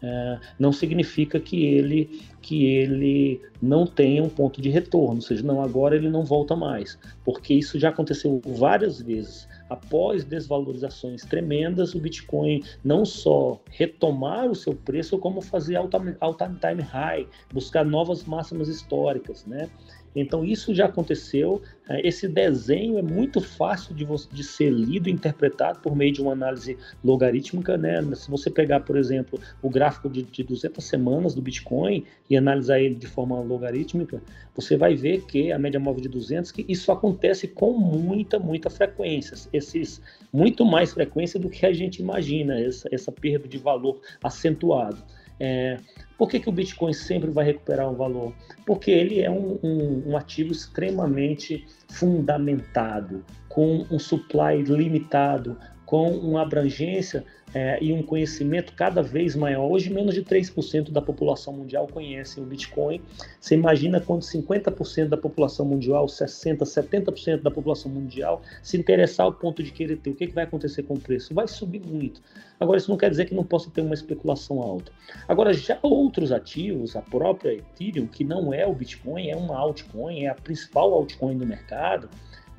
é, 0.03 0.39
não 0.57 0.71
significa 0.71 1.39
que 1.39 1.63
ele 1.65 2.21
que 2.41 2.65
ele 2.65 3.39
não 3.61 3.85
tenha 3.85 4.23
um 4.23 4.29
ponto 4.29 4.59
de 4.59 4.69
retorno, 4.69 5.15
ou 5.15 5.21
seja, 5.21 5.43
não 5.43 5.61
agora 5.61 5.95
ele 5.95 6.09
não 6.09 6.25
volta 6.25 6.55
mais, 6.55 6.97
porque 7.23 7.53
isso 7.53 7.77
já 7.77 7.89
aconteceu 7.89 8.41
várias 8.43 8.99
vezes 8.99 9.47
após 9.71 10.25
desvalorizações 10.25 11.23
tremendas, 11.23 11.95
o 11.95 11.99
Bitcoin 11.99 12.61
não 12.83 13.05
só 13.05 13.61
retomar 13.69 14.51
o 14.51 14.55
seu 14.55 14.75
preço, 14.75 15.17
como 15.17 15.39
fazer 15.39 15.77
all-time 15.77 16.81
high, 16.81 17.25
buscar 17.53 17.85
novas 17.85 18.25
máximas 18.25 18.67
históricas, 18.67 19.45
né? 19.45 19.69
Então 20.15 20.43
isso 20.43 20.73
já 20.73 20.85
aconteceu. 20.85 21.61
É, 21.87 22.05
esse 22.07 22.27
desenho 22.27 22.97
é 22.97 23.01
muito 23.01 23.41
fácil 23.41 23.95
de, 23.95 24.05
de, 24.31 24.43
ser 24.43 24.69
lido 24.69 25.09
e 25.09 25.11
interpretado 25.11 25.79
por 25.79 25.95
meio 25.95 26.11
de 26.11 26.21
uma 26.21 26.33
análise 26.33 26.77
logarítmica, 27.03 27.77
né? 27.77 28.01
Se 28.15 28.29
você 28.29 28.49
pegar, 28.49 28.81
por 28.81 28.97
exemplo, 28.97 29.39
o 29.61 29.69
gráfico 29.69 30.09
de, 30.09 30.23
de 30.23 30.43
200 30.43 30.83
semanas 30.83 31.33
do 31.33 31.41
Bitcoin 31.41 32.03
e 32.29 32.37
analisar 32.37 32.79
ele 32.79 32.95
de 32.95 33.07
forma 33.07 33.39
logarítmica, 33.39 34.21
você 34.55 34.77
vai 34.77 34.95
ver 34.95 35.25
que 35.25 35.51
a 35.51 35.59
média 35.59 35.79
móvel 35.79 36.01
de 36.01 36.09
200 36.09 36.51
que 36.51 36.65
isso 36.67 36.91
acontece 36.91 37.47
com 37.47 37.73
muita, 37.73 38.37
muita 38.37 38.69
frequência. 38.69 39.35
Esses 39.51 40.01
muito 40.31 40.65
mais 40.65 40.93
frequência 40.93 41.39
do 41.39 41.49
que 41.49 41.65
a 41.65 41.73
gente 41.73 42.01
imagina 42.01 42.59
essa, 42.59 42.87
essa 42.91 43.11
perda 43.11 43.47
de 43.47 43.57
valor 43.57 43.99
acentuado. 44.23 45.01
É, 45.43 45.79
por 46.19 46.29
que, 46.29 46.39
que 46.39 46.47
o 46.47 46.51
Bitcoin 46.51 46.93
sempre 46.93 47.31
vai 47.31 47.43
recuperar 47.43 47.91
o 47.91 47.95
valor? 47.95 48.31
Porque 48.63 48.91
ele 48.91 49.21
é 49.21 49.31
um, 49.31 49.57
um, 49.63 50.11
um 50.11 50.15
ativo 50.15 50.51
extremamente 50.51 51.65
fundamentado, 51.89 53.25
com 53.49 53.87
um 53.89 53.97
supply 53.97 54.61
limitado, 54.61 55.57
com 55.83 56.11
uma 56.11 56.43
abrangência 56.43 57.25
é, 57.53 57.77
e 57.83 57.91
um 57.91 58.01
conhecimento 58.01 58.73
cada 58.73 59.01
vez 59.01 59.35
maior. 59.35 59.69
Hoje, 59.69 59.89
menos 59.89 60.15
de 60.15 60.23
3% 60.23 60.91
da 60.91 61.01
população 61.01 61.53
mundial 61.53 61.87
conhece 61.87 62.39
o 62.39 62.43
Bitcoin. 62.43 63.01
Você 63.39 63.55
imagina 63.55 63.99
quando 63.99 64.21
50% 64.21 65.09
da 65.09 65.17
população 65.17 65.65
mundial, 65.65 66.05
60%, 66.05 66.59
70% 66.59 67.41
da 67.41 67.51
população 67.51 67.91
mundial 67.91 68.41
se 68.63 68.77
interessar 68.77 69.25
ao 69.25 69.33
ponto 69.33 69.61
de 69.61 69.71
querer 69.71 69.97
ter. 69.97 70.11
O 70.11 70.15
que, 70.15 70.27
que 70.27 70.33
vai 70.33 70.45
acontecer 70.45 70.83
com 70.83 70.93
o 70.93 70.99
preço? 70.99 71.33
Vai 71.33 71.47
subir 71.47 71.81
muito. 71.85 72.21
Agora, 72.59 72.77
isso 72.77 72.89
não 72.89 72.97
quer 72.97 73.09
dizer 73.09 73.25
que 73.25 73.35
não 73.35 73.43
possa 73.43 73.69
ter 73.69 73.81
uma 73.81 73.93
especulação 73.93 74.61
alta. 74.61 74.91
Agora, 75.27 75.53
já 75.53 75.77
outros 75.81 76.31
ativos, 76.31 76.95
a 76.95 77.01
própria 77.01 77.53
Ethereum, 77.53 78.07
que 78.07 78.23
não 78.23 78.53
é 78.53 78.65
o 78.65 78.73
Bitcoin, 78.73 79.29
é 79.29 79.35
uma 79.35 79.57
altcoin, 79.57 80.23
é 80.23 80.29
a 80.29 80.35
principal 80.35 80.93
altcoin 80.93 81.37
do 81.37 81.45
mercado, 81.45 82.07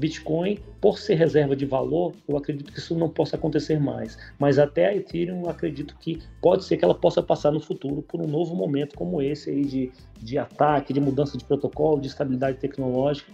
Bitcoin, 0.00 0.58
por 0.80 0.98
ser 0.98 1.14
reserva 1.14 1.54
de 1.54 1.66
valor, 1.66 2.14
eu 2.26 2.36
acredito 2.36 2.72
que 2.72 2.78
isso 2.78 2.94
não 2.94 3.08
possa 3.08 3.36
acontecer 3.36 3.78
mais. 3.78 4.18
Mas 4.38 4.58
até 4.58 4.86
a 4.86 4.96
Ethereum, 4.96 5.42
eu 5.42 5.50
acredito 5.50 5.94
que 6.00 6.18
pode 6.40 6.64
ser 6.64 6.78
que 6.78 6.84
ela 6.84 6.94
possa 6.94 7.22
passar 7.22 7.52
no 7.52 7.60
futuro 7.60 8.00
por 8.00 8.20
um 8.20 8.26
novo 8.26 8.56
momento 8.56 8.96
como 8.96 9.20
esse 9.20 9.50
aí 9.50 9.64
de, 9.64 9.92
de 10.18 10.38
ataque, 10.38 10.94
de 10.94 11.00
mudança 11.00 11.36
de 11.36 11.44
protocolo, 11.44 12.00
de 12.00 12.08
estabilidade 12.08 12.56
tecnológica, 12.56 13.30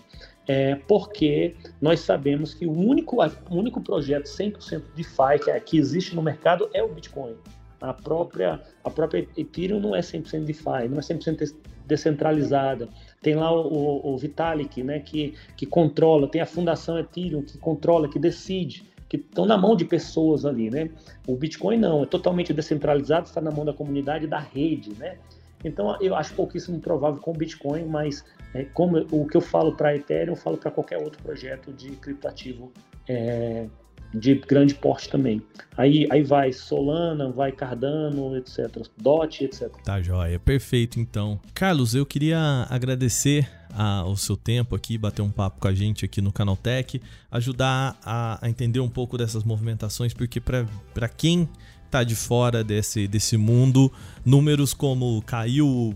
é, 0.48 0.74
porque 0.74 1.54
nós 1.80 2.00
sabemos 2.00 2.52
que 2.52 2.66
o 2.66 2.72
único, 2.72 3.22
o 3.22 3.54
único 3.54 3.80
projeto 3.80 4.24
100% 4.24 4.82
DeFi 4.96 5.44
que, 5.44 5.60
que 5.60 5.78
existe 5.78 6.16
no 6.16 6.22
mercado 6.22 6.68
é 6.74 6.82
o 6.82 6.88
Bitcoin. 6.88 7.36
A 7.80 7.92
própria, 7.92 8.60
a 8.82 8.90
própria 8.90 9.28
Ethereum 9.36 9.78
não 9.78 9.94
é 9.94 10.00
100% 10.00 10.44
DeFi, 10.44 10.88
não 10.88 10.98
é 10.98 11.00
100% 11.00 11.54
descentralizada. 11.86 12.88
Tem 13.22 13.34
lá 13.34 13.52
o, 13.52 14.14
o, 14.14 14.18
Vitalik, 14.18 14.82
né, 14.82 15.00
que, 15.00 15.34
que 15.56 15.66
controla, 15.66 16.28
tem 16.28 16.40
a 16.40 16.46
Fundação 16.46 16.98
Ethereum 16.98 17.42
que 17.42 17.58
controla, 17.58 18.08
que 18.08 18.18
decide, 18.18 18.84
que 19.08 19.16
estão 19.16 19.46
na 19.46 19.56
mão 19.56 19.76
de 19.76 19.84
pessoas 19.84 20.44
ali, 20.44 20.68
né? 20.68 20.90
O 21.26 21.36
Bitcoin 21.36 21.78
não, 21.78 22.02
é 22.02 22.06
totalmente 22.06 22.52
descentralizado, 22.52 23.26
está 23.26 23.40
na 23.40 23.50
mão 23.50 23.64
da 23.64 23.72
comunidade 23.72 24.26
da 24.26 24.38
rede, 24.38 24.92
né? 24.98 25.16
Então 25.64 25.96
eu 26.00 26.14
acho 26.14 26.34
pouquíssimo 26.34 26.80
provável 26.80 27.20
com 27.20 27.30
o 27.30 27.34
Bitcoin, 27.34 27.84
mas 27.84 28.24
é, 28.52 28.64
como 28.64 28.98
o 29.10 29.26
que 29.26 29.36
eu 29.36 29.40
falo 29.40 29.76
para 29.76 29.94
Ethereum, 29.94 30.32
eu 30.32 30.36
falo 30.36 30.56
para 30.56 30.70
qualquer 30.70 30.98
outro 30.98 31.22
projeto 31.22 31.72
de 31.72 31.90
criptativo 31.92 32.72
é, 33.08 33.66
de 34.14 34.34
grande 34.34 34.74
porte 34.74 35.08
também. 35.08 35.42
Aí, 35.76 36.06
aí 36.10 36.22
vai 36.22 36.52
Solana, 36.52 37.30
vai 37.30 37.52
Cardano, 37.52 38.36
etc. 38.36 38.86
DOT, 38.96 39.44
etc. 39.44 39.68
Tá 39.84 40.00
joia, 40.00 40.38
perfeito 40.38 40.98
então. 40.98 41.38
Carlos, 41.52 41.94
eu 41.94 42.06
queria 42.06 42.66
agradecer 42.70 43.48
a, 43.70 44.04
o 44.06 44.16
seu 44.16 44.36
tempo 44.36 44.74
aqui, 44.74 44.96
bater 44.96 45.22
um 45.22 45.30
papo 45.30 45.60
com 45.60 45.68
a 45.68 45.74
gente 45.74 46.04
aqui 46.04 46.22
no 46.22 46.32
Canaltech, 46.32 47.00
ajudar 47.30 47.98
a, 48.02 48.44
a 48.44 48.48
entender 48.48 48.80
um 48.80 48.88
pouco 48.88 49.18
dessas 49.18 49.44
movimentações, 49.44 50.14
porque 50.14 50.40
para 50.40 51.08
quem 51.08 51.48
tá 51.90 52.02
de 52.02 52.16
fora 52.16 52.64
desse, 52.64 53.06
desse 53.06 53.36
mundo, 53.36 53.92
números 54.24 54.72
como 54.72 55.22
caiu 55.22 55.94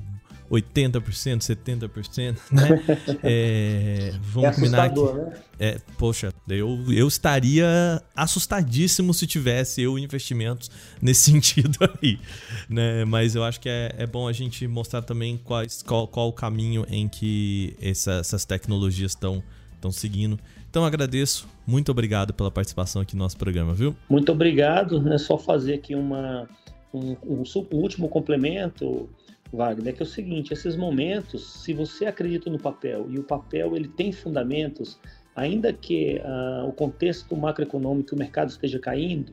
80%, 0.50 1.38
70%, 1.38 2.36
né? 2.50 2.82
é, 3.22 4.12
vamos 4.20 4.50
é 4.50 4.52
combinar 4.52 4.90
que, 4.90 5.00
né? 5.00 5.32
é, 5.58 5.78
poxa, 5.96 6.32
eu, 6.48 6.78
eu 6.92 7.06
estaria 7.06 8.02
assustadíssimo 8.16 9.14
se 9.14 9.26
tivesse 9.26 9.80
eu 9.80 9.96
investimentos 9.96 10.70
nesse 11.00 11.30
sentido 11.30 11.78
aí, 12.02 12.18
né? 12.68 13.04
Mas 13.04 13.36
eu 13.36 13.44
acho 13.44 13.60
que 13.60 13.68
é, 13.68 13.94
é 13.96 14.06
bom 14.06 14.26
a 14.26 14.32
gente 14.32 14.66
mostrar 14.66 15.02
também 15.02 15.38
quais, 15.38 15.82
qual, 15.82 16.08
qual 16.08 16.28
o 16.28 16.32
caminho 16.32 16.84
em 16.90 17.08
que 17.08 17.76
essa, 17.80 18.14
essas 18.14 18.44
tecnologias 18.44 19.12
estão 19.12 19.42
estão 19.74 19.90
seguindo. 19.90 20.38
Então 20.68 20.84
agradeço, 20.84 21.48
muito 21.66 21.90
obrigado 21.90 22.34
pela 22.34 22.50
participação 22.50 23.00
aqui 23.00 23.16
no 23.16 23.22
nosso 23.22 23.36
programa, 23.38 23.72
viu? 23.72 23.96
Muito 24.10 24.30
obrigado, 24.30 25.10
é 25.10 25.16
só 25.16 25.38
fazer 25.38 25.74
aqui 25.74 25.94
uma 25.94 26.46
um, 26.92 27.16
um, 27.24 27.42
um 27.72 27.76
último 27.76 28.08
complemento 28.08 29.08
Wagner, 29.52 29.94
que 29.94 30.02
é 30.02 30.04
o 30.04 30.08
seguinte, 30.08 30.52
esses 30.52 30.76
momentos, 30.76 31.62
se 31.62 31.72
você 31.72 32.06
acredita 32.06 32.48
no 32.48 32.58
papel 32.58 33.06
e 33.10 33.18
o 33.18 33.22
papel 33.22 33.76
ele 33.76 33.88
tem 33.88 34.12
fundamentos, 34.12 34.98
ainda 35.34 35.72
que 35.72 36.20
uh, 36.24 36.68
o 36.68 36.72
contexto 36.72 37.36
macroeconômico, 37.36 38.14
o 38.14 38.18
mercado 38.18 38.50
esteja 38.50 38.78
caindo, 38.78 39.32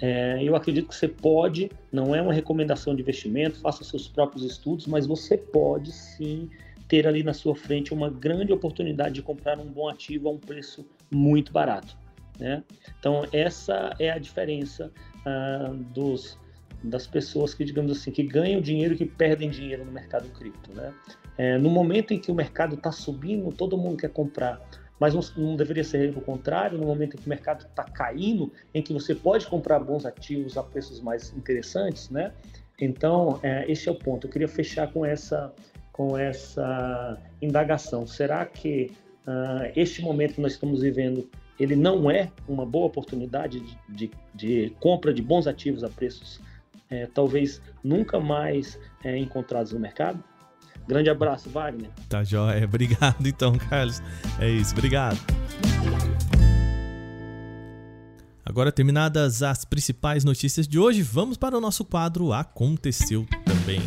é, 0.00 0.42
eu 0.42 0.54
acredito 0.54 0.88
que 0.88 0.94
você 0.94 1.08
pode, 1.08 1.70
não 1.90 2.14
é 2.14 2.20
uma 2.20 2.32
recomendação 2.32 2.94
de 2.94 3.00
investimento, 3.00 3.60
faça 3.60 3.82
seus 3.82 4.06
próprios 4.06 4.44
estudos, 4.44 4.86
mas 4.86 5.06
você 5.06 5.38
pode 5.38 5.90
sim 5.90 6.50
ter 6.86 7.06
ali 7.06 7.22
na 7.22 7.32
sua 7.32 7.56
frente 7.56 7.94
uma 7.94 8.10
grande 8.10 8.52
oportunidade 8.52 9.14
de 9.14 9.22
comprar 9.22 9.58
um 9.58 9.64
bom 9.64 9.88
ativo 9.88 10.28
a 10.28 10.32
um 10.32 10.38
preço 10.38 10.86
muito 11.10 11.50
barato. 11.50 11.96
Né? 12.38 12.62
Então, 12.98 13.26
essa 13.32 13.94
é 13.98 14.10
a 14.10 14.18
diferença 14.18 14.92
uh, 15.24 15.74
dos 15.94 16.38
das 16.82 17.06
pessoas 17.06 17.54
que, 17.54 17.64
digamos 17.64 17.92
assim, 17.92 18.10
que 18.10 18.22
ganham 18.22 18.60
dinheiro 18.60 18.94
e 18.94 18.96
que 18.96 19.06
perdem 19.06 19.50
dinheiro 19.50 19.84
no 19.84 19.92
mercado 19.92 20.28
cripto, 20.30 20.72
né? 20.74 20.92
É, 21.36 21.58
no 21.58 21.70
momento 21.70 22.12
em 22.12 22.18
que 22.18 22.30
o 22.30 22.34
mercado 22.34 22.76
está 22.76 22.92
subindo, 22.92 23.52
todo 23.52 23.76
mundo 23.76 23.96
quer 23.96 24.10
comprar, 24.10 24.60
mas 24.98 25.14
não, 25.14 25.20
não, 25.36 25.56
deveria 25.56 25.84
ser 25.84 26.16
o 26.16 26.20
contrário, 26.20 26.78
no 26.78 26.86
momento 26.86 27.14
em 27.14 27.18
que 27.18 27.26
o 27.26 27.28
mercado 27.28 27.66
está 27.66 27.84
caindo, 27.84 28.52
em 28.72 28.82
que 28.82 28.92
você 28.92 29.14
pode 29.14 29.46
comprar 29.46 29.78
bons 29.80 30.06
ativos 30.06 30.56
a 30.56 30.62
preços 30.62 31.00
mais 31.00 31.32
interessantes, 31.36 32.08
né? 32.10 32.32
Então, 32.80 33.38
é, 33.42 33.70
esse 33.70 33.88
é 33.88 33.92
o 33.92 33.94
ponto. 33.94 34.26
Eu 34.26 34.30
queria 34.30 34.48
fechar 34.48 34.92
com 34.92 35.04
essa, 35.04 35.52
com 35.92 36.16
essa 36.16 37.18
indagação. 37.40 38.06
Será 38.06 38.44
que 38.44 38.92
uh, 39.26 39.72
este 39.74 40.02
momento 40.02 40.34
que 40.34 40.40
nós 40.40 40.52
estamos 40.52 40.82
vivendo 40.82 41.28
ele 41.58 41.74
não 41.74 42.10
é 42.10 42.30
uma 42.46 42.66
boa 42.66 42.86
oportunidade 42.86 43.60
de, 43.60 43.78
de, 43.88 44.10
de 44.34 44.70
compra 44.78 45.12
de 45.12 45.22
bons 45.22 45.46
ativos 45.46 45.82
a 45.82 45.88
preços 45.88 46.40
é, 46.90 47.06
talvez 47.06 47.60
nunca 47.82 48.20
mais 48.20 48.78
é, 49.04 49.16
encontrados 49.18 49.72
no 49.72 49.80
mercado. 49.80 50.22
Grande 50.86 51.10
abraço, 51.10 51.50
Wagner. 51.50 51.90
Tá 52.08 52.22
joia. 52.22 52.64
Obrigado, 52.66 53.26
então, 53.26 53.56
Carlos. 53.58 54.00
É 54.38 54.48
isso, 54.48 54.72
obrigado. 54.72 55.18
Agora, 58.44 58.70
terminadas 58.70 59.42
as 59.42 59.64
principais 59.64 60.22
notícias 60.22 60.68
de 60.68 60.78
hoje, 60.78 61.02
vamos 61.02 61.36
para 61.36 61.58
o 61.58 61.60
nosso 61.60 61.84
quadro 61.84 62.32
Aconteceu 62.32 63.26
Também. 63.44 63.80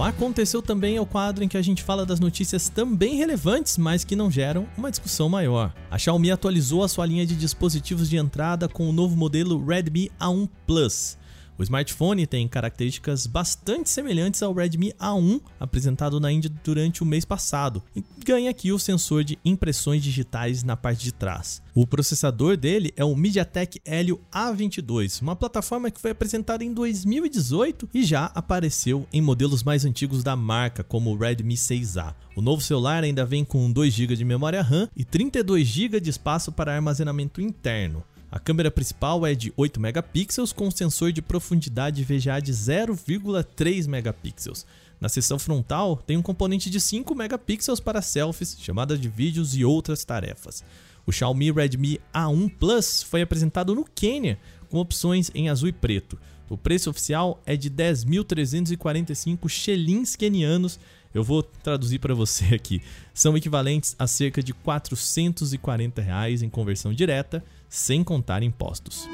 O 0.00 0.02
Aconteceu 0.02 0.62
também 0.62 0.96
é 0.96 1.00
o 1.00 1.04
quadro 1.04 1.44
em 1.44 1.48
que 1.48 1.58
a 1.58 1.62
gente 1.62 1.82
fala 1.82 2.06
das 2.06 2.18
notícias 2.18 2.70
também 2.70 3.16
relevantes, 3.16 3.76
mas 3.76 4.02
que 4.02 4.16
não 4.16 4.30
geram 4.30 4.66
uma 4.74 4.90
discussão 4.90 5.28
maior. 5.28 5.74
A 5.90 5.98
Xiaomi 5.98 6.30
atualizou 6.30 6.82
a 6.82 6.88
sua 6.88 7.04
linha 7.04 7.26
de 7.26 7.36
dispositivos 7.36 8.08
de 8.08 8.16
entrada 8.16 8.66
com 8.66 8.88
o 8.88 8.94
novo 8.94 9.14
modelo 9.14 9.62
Redmi 9.62 10.10
A1 10.18 10.48
Plus. 10.66 11.18
O 11.60 11.62
smartphone 11.62 12.26
tem 12.26 12.48
características 12.48 13.26
bastante 13.26 13.90
semelhantes 13.90 14.42
ao 14.42 14.54
Redmi 14.54 14.94
A1 14.94 15.42
apresentado 15.60 16.18
na 16.18 16.32
Índia 16.32 16.50
durante 16.64 17.02
o 17.02 17.06
mês 17.06 17.26
passado 17.26 17.82
e 17.94 18.02
ganha 18.24 18.48
aqui 18.48 18.72
o 18.72 18.78
sensor 18.78 19.22
de 19.22 19.38
impressões 19.44 20.02
digitais 20.02 20.62
na 20.62 20.74
parte 20.74 21.04
de 21.04 21.12
trás. 21.12 21.60
O 21.74 21.86
processador 21.86 22.56
dele 22.56 22.94
é 22.96 23.04
o 23.04 23.14
MediaTek 23.14 23.78
Helio 23.84 24.22
A22, 24.32 25.20
uma 25.20 25.36
plataforma 25.36 25.90
que 25.90 26.00
foi 26.00 26.12
apresentada 26.12 26.64
em 26.64 26.72
2018 26.72 27.90
e 27.92 28.04
já 28.04 28.32
apareceu 28.34 29.06
em 29.12 29.20
modelos 29.20 29.62
mais 29.62 29.84
antigos 29.84 30.24
da 30.24 30.34
marca, 30.34 30.82
como 30.82 31.10
o 31.10 31.18
Redmi 31.18 31.56
6A. 31.56 32.14
O 32.34 32.40
novo 32.40 32.62
celular 32.62 33.04
ainda 33.04 33.26
vem 33.26 33.44
com 33.44 33.70
2 33.70 33.92
GB 33.92 34.16
de 34.16 34.24
memória 34.24 34.62
RAM 34.62 34.88
e 34.96 35.04
32 35.04 35.66
GB 35.66 36.00
de 36.00 36.08
espaço 36.08 36.50
para 36.50 36.74
armazenamento 36.74 37.38
interno. 37.38 38.02
A 38.32 38.38
câmera 38.38 38.70
principal 38.70 39.26
é 39.26 39.34
de 39.34 39.52
8 39.56 39.80
megapixels 39.80 40.52
com 40.52 40.70
sensor 40.70 41.10
de 41.10 41.20
profundidade 41.20 42.04
VGA 42.04 42.40
de 42.40 42.52
0,3 42.52 43.88
megapixels. 43.88 44.64
Na 45.00 45.08
seção 45.08 45.36
frontal 45.36 45.96
tem 45.96 46.16
um 46.16 46.22
componente 46.22 46.70
de 46.70 46.80
5 46.80 47.12
megapixels 47.12 47.80
para 47.80 48.00
selfies, 48.00 48.56
chamadas 48.60 49.00
de 49.00 49.08
vídeos 49.08 49.56
e 49.56 49.64
outras 49.64 50.04
tarefas. 50.04 50.62
O 51.04 51.10
Xiaomi 51.10 51.50
Redmi 51.50 52.00
A1 52.14 52.52
Plus 52.56 53.02
foi 53.02 53.20
apresentado 53.20 53.74
no 53.74 53.84
Quênia 53.84 54.38
com 54.68 54.78
opções 54.78 55.28
em 55.34 55.48
azul 55.48 55.68
e 55.68 55.72
preto. 55.72 56.16
O 56.48 56.56
preço 56.56 56.88
oficial 56.88 57.42
é 57.44 57.56
de 57.56 57.68
10.345 57.68 59.48
shillings 59.48 60.14
quenianos. 60.14 60.78
Eu 61.12 61.24
vou 61.24 61.42
traduzir 61.42 61.98
para 61.98 62.14
você 62.14 62.54
aqui. 62.54 62.80
São 63.12 63.36
equivalentes 63.36 63.96
a 63.98 64.06
cerca 64.06 64.40
de 64.40 64.52
440 64.52 66.00
reais 66.00 66.42
em 66.42 66.48
conversão 66.48 66.92
direta 66.92 67.42
sem 67.70 68.02
contar 68.02 68.42
impostos. 68.42 69.08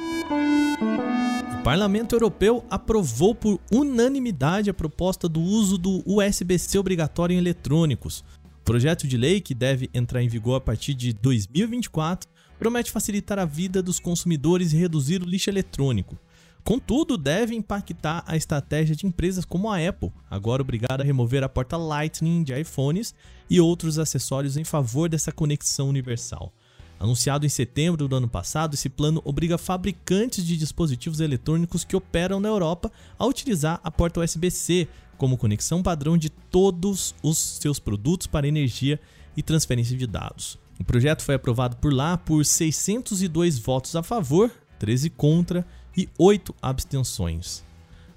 O 1.52 1.62
Parlamento 1.62 2.14
Europeu 2.14 2.64
aprovou 2.70 3.34
por 3.34 3.60
unanimidade 3.70 4.70
a 4.70 4.74
proposta 4.74 5.28
do 5.28 5.40
uso 5.40 5.76
do 5.76 6.02
USB-C 6.06 6.78
obrigatório 6.78 7.34
em 7.34 7.38
eletrônicos. 7.38 8.24
O 8.60 8.64
projeto 8.64 9.06
de 9.06 9.16
lei, 9.16 9.40
que 9.40 9.54
deve 9.54 9.90
entrar 9.92 10.22
em 10.22 10.28
vigor 10.28 10.56
a 10.56 10.60
partir 10.60 10.94
de 10.94 11.12
2024, 11.12 12.28
promete 12.58 12.90
facilitar 12.90 13.38
a 13.38 13.44
vida 13.44 13.82
dos 13.82 14.00
consumidores 14.00 14.72
e 14.72 14.76
reduzir 14.76 15.22
o 15.22 15.26
lixo 15.26 15.50
eletrônico. 15.50 16.18
Contudo, 16.64 17.16
deve 17.16 17.54
impactar 17.54 18.24
a 18.26 18.36
estratégia 18.36 18.96
de 18.96 19.06
empresas 19.06 19.44
como 19.44 19.70
a 19.70 19.78
Apple, 19.78 20.10
agora 20.28 20.62
obrigada 20.62 21.04
a 21.04 21.06
remover 21.06 21.44
a 21.44 21.48
porta 21.48 21.76
Lightning 21.76 22.42
de 22.42 22.58
iPhones 22.58 23.14
e 23.48 23.60
outros 23.60 24.00
acessórios 24.00 24.56
em 24.56 24.64
favor 24.64 25.08
dessa 25.08 25.30
conexão 25.30 25.88
universal. 25.88 26.52
Anunciado 26.98 27.44
em 27.44 27.48
setembro 27.48 28.08
do 28.08 28.16
ano 28.16 28.28
passado, 28.28 28.74
esse 28.74 28.88
plano 28.88 29.20
obriga 29.24 29.58
fabricantes 29.58 30.44
de 30.44 30.56
dispositivos 30.56 31.20
eletrônicos 31.20 31.84
que 31.84 31.94
operam 31.94 32.40
na 32.40 32.48
Europa 32.48 32.90
a 33.18 33.26
utilizar 33.26 33.80
a 33.84 33.90
porta 33.90 34.20
USB-C 34.20 34.88
como 35.18 35.36
conexão 35.36 35.82
padrão 35.82 36.16
de 36.16 36.30
todos 36.30 37.14
os 37.22 37.38
seus 37.38 37.78
produtos 37.78 38.26
para 38.26 38.48
energia 38.48 38.98
e 39.36 39.42
transferência 39.42 39.96
de 39.96 40.06
dados. 40.06 40.58
O 40.78 40.84
projeto 40.84 41.22
foi 41.22 41.34
aprovado 41.34 41.76
por 41.76 41.92
lá 41.92 42.16
por 42.16 42.44
602 42.44 43.58
votos 43.58 43.94
a 43.96 44.02
favor, 44.02 44.50
13 44.78 45.10
contra 45.10 45.66
e 45.96 46.08
8 46.18 46.54
abstenções. 46.60 47.64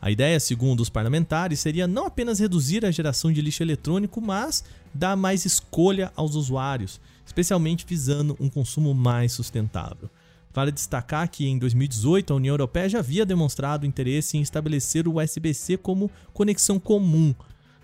A 0.02 0.10
ideia, 0.10 0.40
segundo 0.40 0.80
os 0.80 0.90
parlamentares, 0.90 1.60
seria 1.60 1.86
não 1.86 2.06
apenas 2.06 2.40
reduzir 2.40 2.86
a 2.86 2.92
geração 2.92 3.32
de 3.32 3.42
lixo 3.42 3.64
eletrônico, 3.64 4.22
mas 4.22 4.64
dar 4.94 5.18
mais 5.18 5.44
escolha 5.44 6.12
aos 6.16 6.36
usuários, 6.36 7.02
especialmente 7.30 7.86
visando 7.88 8.36
um 8.40 8.50
consumo 8.50 8.92
mais 8.92 9.32
sustentável. 9.32 10.10
Vale 10.52 10.72
destacar 10.72 11.30
que 11.30 11.48
em 11.48 11.60
2018 11.60 12.34
a 12.34 12.36
União 12.36 12.54
Europeia 12.54 12.90
já 12.90 13.00
havia 13.00 13.24
demonstrado 13.24 13.86
interesse 13.86 14.36
em 14.36 14.42
estabelecer 14.42 15.08
o 15.08 15.22
USB-C 15.22 15.78
como 15.78 16.10
conexão 16.34 16.80
comum, 16.80 17.36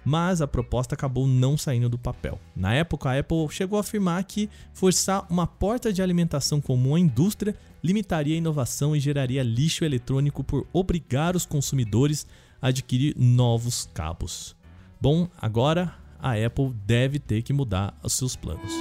mas 0.03 0.41
a 0.41 0.47
proposta 0.47 0.95
acabou 0.95 1.27
não 1.27 1.55
saindo 1.55 1.87
do 1.87 1.97
papel. 1.97 2.39
Na 2.55 2.73
época, 2.73 3.11
a 3.11 3.19
Apple 3.19 3.47
chegou 3.51 3.77
a 3.77 3.81
afirmar 3.81 4.23
que 4.23 4.49
forçar 4.73 5.27
uma 5.29 5.45
porta 5.45 5.93
de 5.93 6.01
alimentação 6.01 6.59
comum 6.59 6.95
à 6.95 6.99
indústria 6.99 7.55
limitaria 7.83 8.33
a 8.33 8.39
inovação 8.39 8.95
e 8.95 8.99
geraria 8.99 9.43
lixo 9.43 9.85
eletrônico 9.85 10.43
por 10.43 10.65
obrigar 10.73 11.35
os 11.35 11.45
consumidores 11.45 12.25
a 12.59 12.69
adquirir 12.69 13.15
novos 13.15 13.87
cabos. 13.93 14.55
Bom, 14.99 15.29
agora 15.39 15.93
a 16.19 16.33
Apple 16.33 16.73
deve 16.83 17.19
ter 17.19 17.43
que 17.43 17.53
mudar 17.53 17.95
os 18.01 18.13
seus 18.13 18.35
planos. 18.35 18.71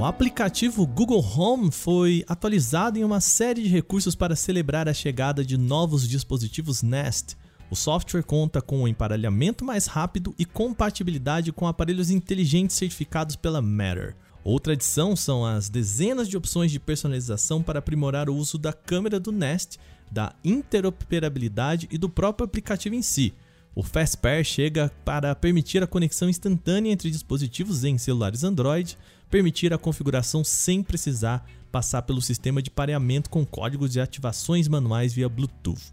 O 0.00 0.04
aplicativo 0.06 0.86
Google 0.86 1.22
Home 1.22 1.70
foi 1.70 2.24
atualizado 2.26 2.98
em 2.98 3.04
uma 3.04 3.20
série 3.20 3.64
de 3.64 3.68
recursos 3.68 4.14
para 4.14 4.34
celebrar 4.34 4.88
a 4.88 4.94
chegada 4.94 5.44
de 5.44 5.58
novos 5.58 6.08
dispositivos 6.08 6.82
Nest. 6.82 7.36
O 7.70 7.76
software 7.76 8.22
conta 8.22 8.62
com 8.62 8.80
um 8.80 8.88
emparelhamento 8.88 9.62
mais 9.62 9.84
rápido 9.84 10.34
e 10.38 10.46
compatibilidade 10.46 11.52
com 11.52 11.66
aparelhos 11.66 12.08
inteligentes 12.10 12.76
certificados 12.76 13.36
pela 13.36 13.60
Matter. 13.60 14.16
Outra 14.42 14.72
adição 14.72 15.14
são 15.14 15.44
as 15.44 15.68
dezenas 15.68 16.30
de 16.30 16.36
opções 16.38 16.72
de 16.72 16.80
personalização 16.80 17.62
para 17.62 17.80
aprimorar 17.80 18.30
o 18.30 18.34
uso 18.34 18.56
da 18.56 18.72
câmera 18.72 19.20
do 19.20 19.30
Nest, 19.30 19.78
da 20.10 20.34
interoperabilidade 20.42 21.86
e 21.90 21.98
do 21.98 22.08
próprio 22.08 22.46
aplicativo 22.46 22.94
em 22.94 23.02
si. 23.02 23.34
O 23.74 23.82
Fast 23.82 24.16
Pair 24.16 24.44
chega 24.44 24.90
para 25.04 25.34
permitir 25.34 25.82
a 25.82 25.86
conexão 25.86 26.28
instantânea 26.28 26.90
entre 26.90 27.10
dispositivos 27.10 27.84
em 27.84 27.98
celulares 27.98 28.42
Android, 28.42 28.98
permitir 29.30 29.72
a 29.72 29.78
configuração 29.78 30.42
sem 30.42 30.82
precisar 30.82 31.46
passar 31.70 32.02
pelo 32.02 32.20
sistema 32.20 32.60
de 32.60 32.70
pareamento 32.70 33.30
com 33.30 33.46
códigos 33.46 33.92
de 33.92 34.00
ativações 34.00 34.66
manuais 34.66 35.12
via 35.12 35.28
Bluetooth. 35.28 35.92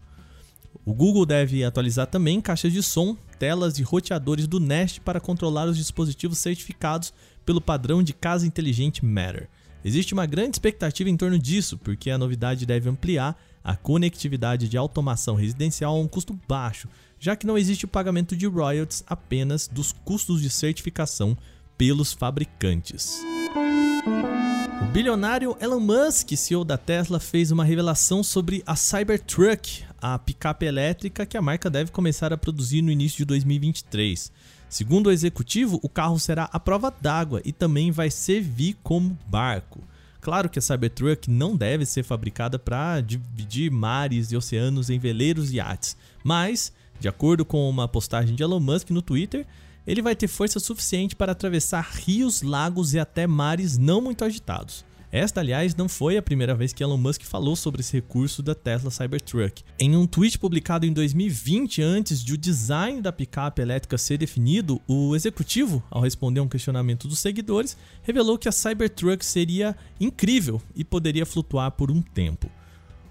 O 0.84 0.92
Google 0.92 1.24
deve 1.24 1.62
atualizar 1.62 2.06
também 2.06 2.40
caixas 2.40 2.72
de 2.72 2.82
som, 2.82 3.16
telas 3.38 3.78
e 3.78 3.82
roteadores 3.82 4.46
do 4.46 4.58
Nest 4.58 5.00
para 5.00 5.20
controlar 5.20 5.68
os 5.68 5.76
dispositivos 5.76 6.38
certificados 6.38 7.12
pelo 7.44 7.60
padrão 7.60 8.02
de 8.02 8.12
casa 8.12 8.46
inteligente 8.46 9.04
Matter. 9.04 9.48
Existe 9.84 10.12
uma 10.12 10.26
grande 10.26 10.56
expectativa 10.56 11.08
em 11.08 11.16
torno 11.16 11.38
disso, 11.38 11.78
porque 11.78 12.10
a 12.10 12.18
novidade 12.18 12.66
deve 12.66 12.88
ampliar 12.88 13.38
a 13.62 13.76
conectividade 13.76 14.68
de 14.68 14.76
automação 14.76 15.34
residencial 15.34 15.94
a 15.94 16.00
um 16.00 16.08
custo 16.08 16.38
baixo, 16.48 16.88
já 17.20 17.36
que 17.36 17.46
não 17.46 17.56
existe 17.56 17.84
o 17.84 17.88
pagamento 17.88 18.36
de 18.36 18.46
royalties 18.46 19.04
apenas 19.06 19.68
dos 19.68 19.92
custos 19.92 20.40
de 20.40 20.50
certificação 20.50 21.36
pelos 21.78 22.12
fabricantes. 22.12 23.22
O 24.82 24.86
bilionário 24.90 25.56
Elon 25.60 25.80
Musk, 25.80 26.32
CEO 26.36 26.64
da 26.64 26.76
Tesla, 26.76 27.20
fez 27.20 27.52
uma 27.52 27.64
revelação 27.64 28.22
sobre 28.22 28.62
a 28.66 28.74
Cybertruck, 28.74 29.84
a 30.02 30.18
picape 30.18 30.66
elétrica 30.66 31.24
que 31.24 31.36
a 31.36 31.42
marca 31.42 31.70
deve 31.70 31.92
começar 31.92 32.32
a 32.32 32.36
produzir 32.36 32.82
no 32.82 32.90
início 32.90 33.18
de 33.18 33.24
2023. 33.26 34.32
Segundo 34.68 35.06
o 35.06 35.12
executivo, 35.12 35.78
o 35.82 35.88
carro 35.88 36.18
será 36.18 36.50
a 36.52 36.60
prova 36.60 36.92
d'água 37.00 37.40
e 37.44 37.52
também 37.52 37.90
vai 37.90 38.10
servir 38.10 38.76
como 38.82 39.16
barco. 39.26 39.80
Claro 40.20 40.50
que 40.50 40.58
a 40.58 40.62
Cybertruck 40.62 41.30
não 41.30 41.56
deve 41.56 41.86
ser 41.86 42.02
fabricada 42.02 42.58
para 42.58 43.00
dividir 43.00 43.70
mares 43.70 44.32
e 44.32 44.36
oceanos 44.36 44.90
em 44.90 44.98
veleiros 44.98 45.52
e 45.52 45.56
iates, 45.56 45.96
mas, 46.24 46.72
de 47.00 47.08
acordo 47.08 47.44
com 47.44 47.68
uma 47.70 47.86
postagem 47.88 48.34
de 48.34 48.42
Elon 48.42 48.60
Musk 48.60 48.90
no 48.90 49.00
Twitter, 49.00 49.46
ele 49.88 50.02
vai 50.02 50.14
ter 50.14 50.28
força 50.28 50.60
suficiente 50.60 51.16
para 51.16 51.32
atravessar 51.32 51.80
rios, 51.80 52.42
lagos 52.42 52.92
e 52.92 52.98
até 52.98 53.26
mares 53.26 53.78
não 53.78 54.02
muito 54.02 54.22
agitados. 54.22 54.84
Esta, 55.10 55.40
aliás, 55.40 55.74
não 55.74 55.88
foi 55.88 56.18
a 56.18 56.22
primeira 56.22 56.54
vez 56.54 56.74
que 56.74 56.82
Elon 56.82 56.98
Musk 56.98 57.22
falou 57.22 57.56
sobre 57.56 57.80
esse 57.80 57.94
recurso 57.94 58.42
da 58.42 58.54
Tesla 58.54 58.90
Cybertruck. 58.90 59.64
Em 59.80 59.96
um 59.96 60.06
tweet 60.06 60.38
publicado 60.38 60.84
em 60.84 60.92
2020, 60.92 61.80
antes 61.80 62.22
de 62.22 62.34
o 62.34 62.36
design 62.36 63.00
da 63.00 63.10
picape 63.10 63.62
elétrica 63.62 63.96
ser 63.96 64.18
definido, 64.18 64.78
o 64.86 65.16
executivo, 65.16 65.82
ao 65.90 66.02
responder 66.02 66.40
a 66.40 66.42
um 66.42 66.48
questionamento 66.48 67.08
dos 67.08 67.20
seguidores, 67.20 67.74
revelou 68.02 68.36
que 68.36 68.50
a 68.50 68.52
Cybertruck 68.52 69.24
seria 69.24 69.74
incrível 69.98 70.60
e 70.76 70.84
poderia 70.84 71.24
flutuar 71.24 71.70
por 71.70 71.90
um 71.90 72.02
tempo. 72.02 72.50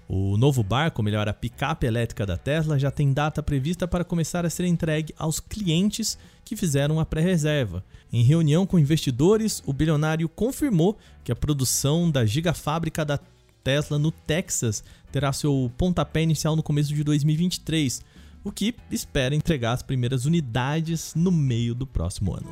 O 0.08 0.38
novo 0.38 0.62
barco, 0.62 1.02
melhor, 1.02 1.28
a 1.28 1.34
picape 1.34 1.86
elétrica 1.86 2.24
da 2.24 2.38
Tesla, 2.38 2.78
já 2.78 2.90
tem 2.90 3.12
data 3.12 3.42
prevista 3.42 3.86
para 3.86 4.04
começar 4.04 4.46
a 4.46 4.50
ser 4.50 4.64
entregue 4.64 5.14
aos 5.18 5.38
clientes 5.38 6.16
que 6.46 6.56
fizeram 6.56 6.98
a 6.98 7.04
pré-reserva. 7.04 7.84
Em 8.10 8.22
reunião 8.22 8.64
com 8.64 8.78
investidores, 8.78 9.62
o 9.66 9.72
bilionário 9.72 10.26
confirmou 10.26 10.96
que 11.22 11.30
a 11.30 11.36
produção 11.36 12.10
da 12.10 12.24
gigafábrica 12.24 13.04
da 13.04 13.20
Tesla 13.62 13.98
no 13.98 14.10
Texas 14.10 14.82
terá 15.12 15.30
seu 15.30 15.70
pontapé 15.76 16.22
inicial 16.22 16.56
no 16.56 16.62
começo 16.62 16.94
de 16.94 17.04
2023, 17.04 18.00
o 18.42 18.50
que 18.50 18.74
espera 18.90 19.34
entregar 19.34 19.74
as 19.74 19.82
primeiras 19.82 20.24
unidades 20.24 21.12
no 21.14 21.30
meio 21.30 21.74
do 21.74 21.86
próximo 21.86 22.34
ano. 22.34 22.48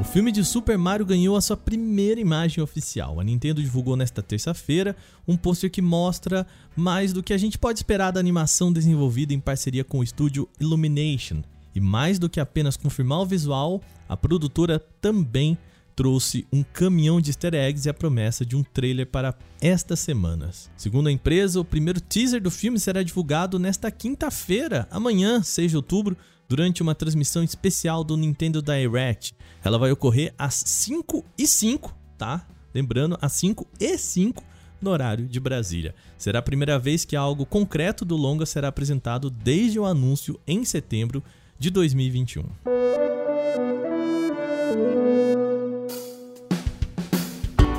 O 0.00 0.04
filme 0.04 0.32
de 0.32 0.42
Super 0.42 0.78
Mario 0.78 1.04
ganhou 1.04 1.36
a 1.36 1.40
sua 1.40 1.56
primeira 1.56 2.18
imagem 2.20 2.64
oficial. 2.64 3.20
A 3.20 3.24
Nintendo 3.24 3.62
divulgou 3.62 3.94
nesta 3.94 4.22
terça-feira 4.22 4.96
um 5.28 5.36
pôster 5.36 5.70
que 5.70 5.82
mostra 5.82 6.46
mais 6.74 7.12
do 7.12 7.22
que 7.22 7.32
a 7.32 7.38
gente 7.38 7.58
pode 7.58 7.78
esperar 7.78 8.10
da 8.10 8.18
animação 8.18 8.72
desenvolvida 8.72 9.34
em 9.34 9.38
parceria 9.38 9.84
com 9.84 9.98
o 9.98 10.02
estúdio 10.02 10.48
Illumination. 10.58 11.42
E 11.74 11.80
mais 11.80 12.18
do 12.18 12.28
que 12.28 12.40
apenas 12.40 12.76
confirmar 12.76 13.20
o 13.20 13.26
visual, 13.26 13.82
a 14.08 14.16
produtora 14.16 14.78
também 15.00 15.58
trouxe 15.94 16.46
um 16.50 16.62
caminhão 16.62 17.20
de 17.20 17.30
easter 17.30 17.54
eggs 17.54 17.86
e 17.86 17.90
a 17.90 17.94
promessa 17.94 18.46
de 18.46 18.56
um 18.56 18.62
trailer 18.62 19.06
para 19.06 19.34
estas 19.60 20.00
semanas. 20.00 20.70
Segundo 20.74 21.08
a 21.08 21.12
empresa, 21.12 21.60
o 21.60 21.64
primeiro 21.64 22.00
teaser 22.00 22.40
do 22.40 22.50
filme 22.50 22.80
será 22.80 23.02
divulgado 23.02 23.58
nesta 23.58 23.90
quinta-feira, 23.90 24.88
amanhã, 24.90 25.42
6 25.42 25.70
de 25.70 25.76
outubro, 25.76 26.16
durante 26.52 26.82
uma 26.82 26.94
transmissão 26.94 27.42
especial 27.42 28.04
do 28.04 28.14
Nintendo 28.14 28.60
Direct. 28.60 29.34
Ela 29.64 29.78
vai 29.78 29.90
ocorrer 29.90 30.34
às 30.36 30.62
5 30.66 31.24
e 31.38 31.46
5, 31.46 31.96
tá? 32.18 32.46
Lembrando, 32.74 33.16
às 33.22 33.32
5 33.32 33.66
e 33.80 33.96
5 33.96 34.44
no 34.78 34.90
horário 34.90 35.26
de 35.26 35.40
Brasília. 35.40 35.94
Será 36.18 36.40
a 36.40 36.42
primeira 36.42 36.78
vez 36.78 37.06
que 37.06 37.16
algo 37.16 37.46
concreto 37.46 38.04
do 38.04 38.18
longa 38.18 38.44
será 38.44 38.68
apresentado 38.68 39.30
desde 39.30 39.78
o 39.78 39.86
anúncio 39.86 40.38
em 40.46 40.62
setembro 40.62 41.24
de 41.58 41.70
2021. 41.70 42.44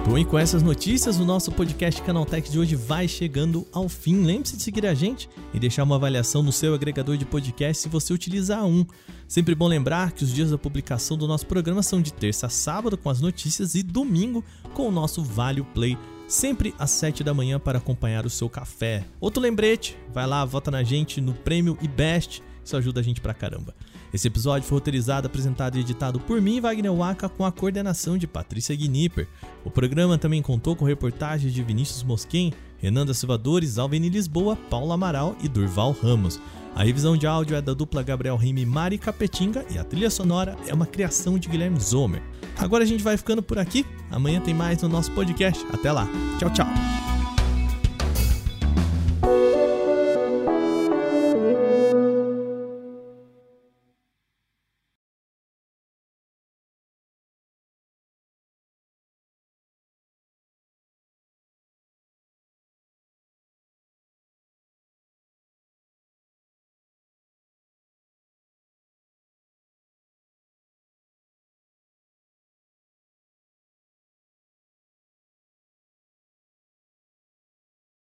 Bom, 0.06 0.18
e 0.18 0.26
com 0.26 0.38
essas 0.38 0.62
notícias, 0.62 1.18
o 1.18 1.24
nosso 1.24 1.50
podcast 1.50 2.02
Canaltech 2.02 2.52
de 2.52 2.60
hoje 2.60 2.76
vai 2.76 3.08
chegando 3.08 3.66
ao 3.72 3.88
fim. 3.88 4.26
Lembre-se 4.26 4.58
de 4.58 4.62
seguir 4.62 4.86
a 4.86 4.94
gente 4.94 5.30
e 5.54 5.60
deixar 5.60 5.84
uma 5.84 5.96
avaliação 5.96 6.44
no 6.44 6.52
seu 6.52 6.74
agregador 6.74 7.16
de 7.16 7.26
podcast 7.26 7.84
se 7.84 7.88
você 7.88 8.14
utilizar 8.14 8.66
um. 8.66 8.86
Sempre 9.30 9.56
bom 9.56 9.66
lembrar 9.66 10.12
que 10.12 10.26
os 10.26 10.34
dias 10.34 10.52
da 10.52 10.58
publicação 10.58 11.18
do 11.18 11.26
nosso 11.26 11.48
programa 11.48 11.82
são 11.82 12.02
de 12.02 12.12
terça 12.12 12.48
a 12.48 12.50
sábado 12.50 12.98
com 12.98 13.10
as 13.10 13.22
notícias 13.22 13.76
e 13.76 13.82
domingo 13.82 14.44
com 14.74 14.90
o 14.90 14.92
nosso 14.92 15.24
Vale 15.24 15.64
Play, 15.74 15.98
sempre 16.28 16.76
às 16.78 16.92
7 16.92 17.24
da 17.24 17.34
manhã 17.34 17.58
para 17.58 17.78
acompanhar 17.78 18.26
o 18.26 18.30
seu 18.30 18.50
café. 18.50 19.06
Outro 19.22 19.42
lembrete, 19.42 19.98
vai 20.14 20.28
lá, 20.28 20.44
vota 20.44 20.70
na 20.70 20.84
gente 20.84 21.22
no 21.22 21.34
Prêmio 21.34 21.78
IBEST, 21.82 22.44
isso 22.62 22.76
ajuda 22.76 23.00
a 23.00 23.04
gente 23.04 23.22
pra 23.22 23.34
caramba. 23.34 23.74
Esse 24.14 24.28
episódio 24.28 24.68
foi 24.68 24.78
roteirizado, 24.78 25.26
apresentado 25.26 25.76
e 25.76 25.82
editado 25.82 26.20
por 26.20 26.40
mim, 26.40 26.62
Wagner 26.62 26.94
Waka, 26.94 27.28
com 27.28 27.44
a 27.44 27.52
coordenação 27.52 28.18
de 28.18 28.28
Patrícia 28.28 28.76
Gnipper. 28.76 29.28
O 29.66 29.72
programa 29.72 30.18
também 30.18 30.42
contou 30.42 30.76
com 30.76 30.86
reportagens 30.86 31.52
de 31.52 31.64
Vinícius 31.64 32.04
Mosquen, 32.04 32.54
Renan 32.78 33.06
da 33.06 33.14
Silvadores, 33.14 33.80
Alveni 33.80 34.10
Lisboa, 34.10 34.56
Paulo 34.70 34.92
Amaral 34.92 35.36
e 35.42 35.48
Durval 35.48 35.94
Ramos. 35.94 36.40
A 36.76 36.84
revisão 36.84 37.16
de 37.16 37.26
áudio 37.26 37.56
é 37.56 37.62
da 37.62 37.74
dupla 37.74 38.04
Gabriel 38.04 38.36
Rime 38.36 38.62
e 38.62 38.66
Mari 38.66 38.98
Capetinga 38.98 39.66
e 39.70 39.78
a 39.78 39.84
trilha 39.84 40.10
sonora 40.10 40.56
é 40.68 40.74
uma 40.74 40.86
criação 40.86 41.38
de 41.40 41.48
Guilherme 41.48 41.80
Zomer. 41.80 42.22
Agora 42.58 42.84
a 42.84 42.88
gente 42.88 43.04
vai 43.04 43.16
ficando 43.18 43.42
por 43.42 43.58
aqui. 43.58 43.86
Amanhã 44.12 44.42
tem 44.42 44.54
mais 44.54 44.82
no 44.82 44.90
nosso 44.90 45.12
podcast. 45.12 45.66
Até 45.72 45.92
lá. 45.92 46.08
Tchau, 46.40 46.50
tchau. 46.52 47.13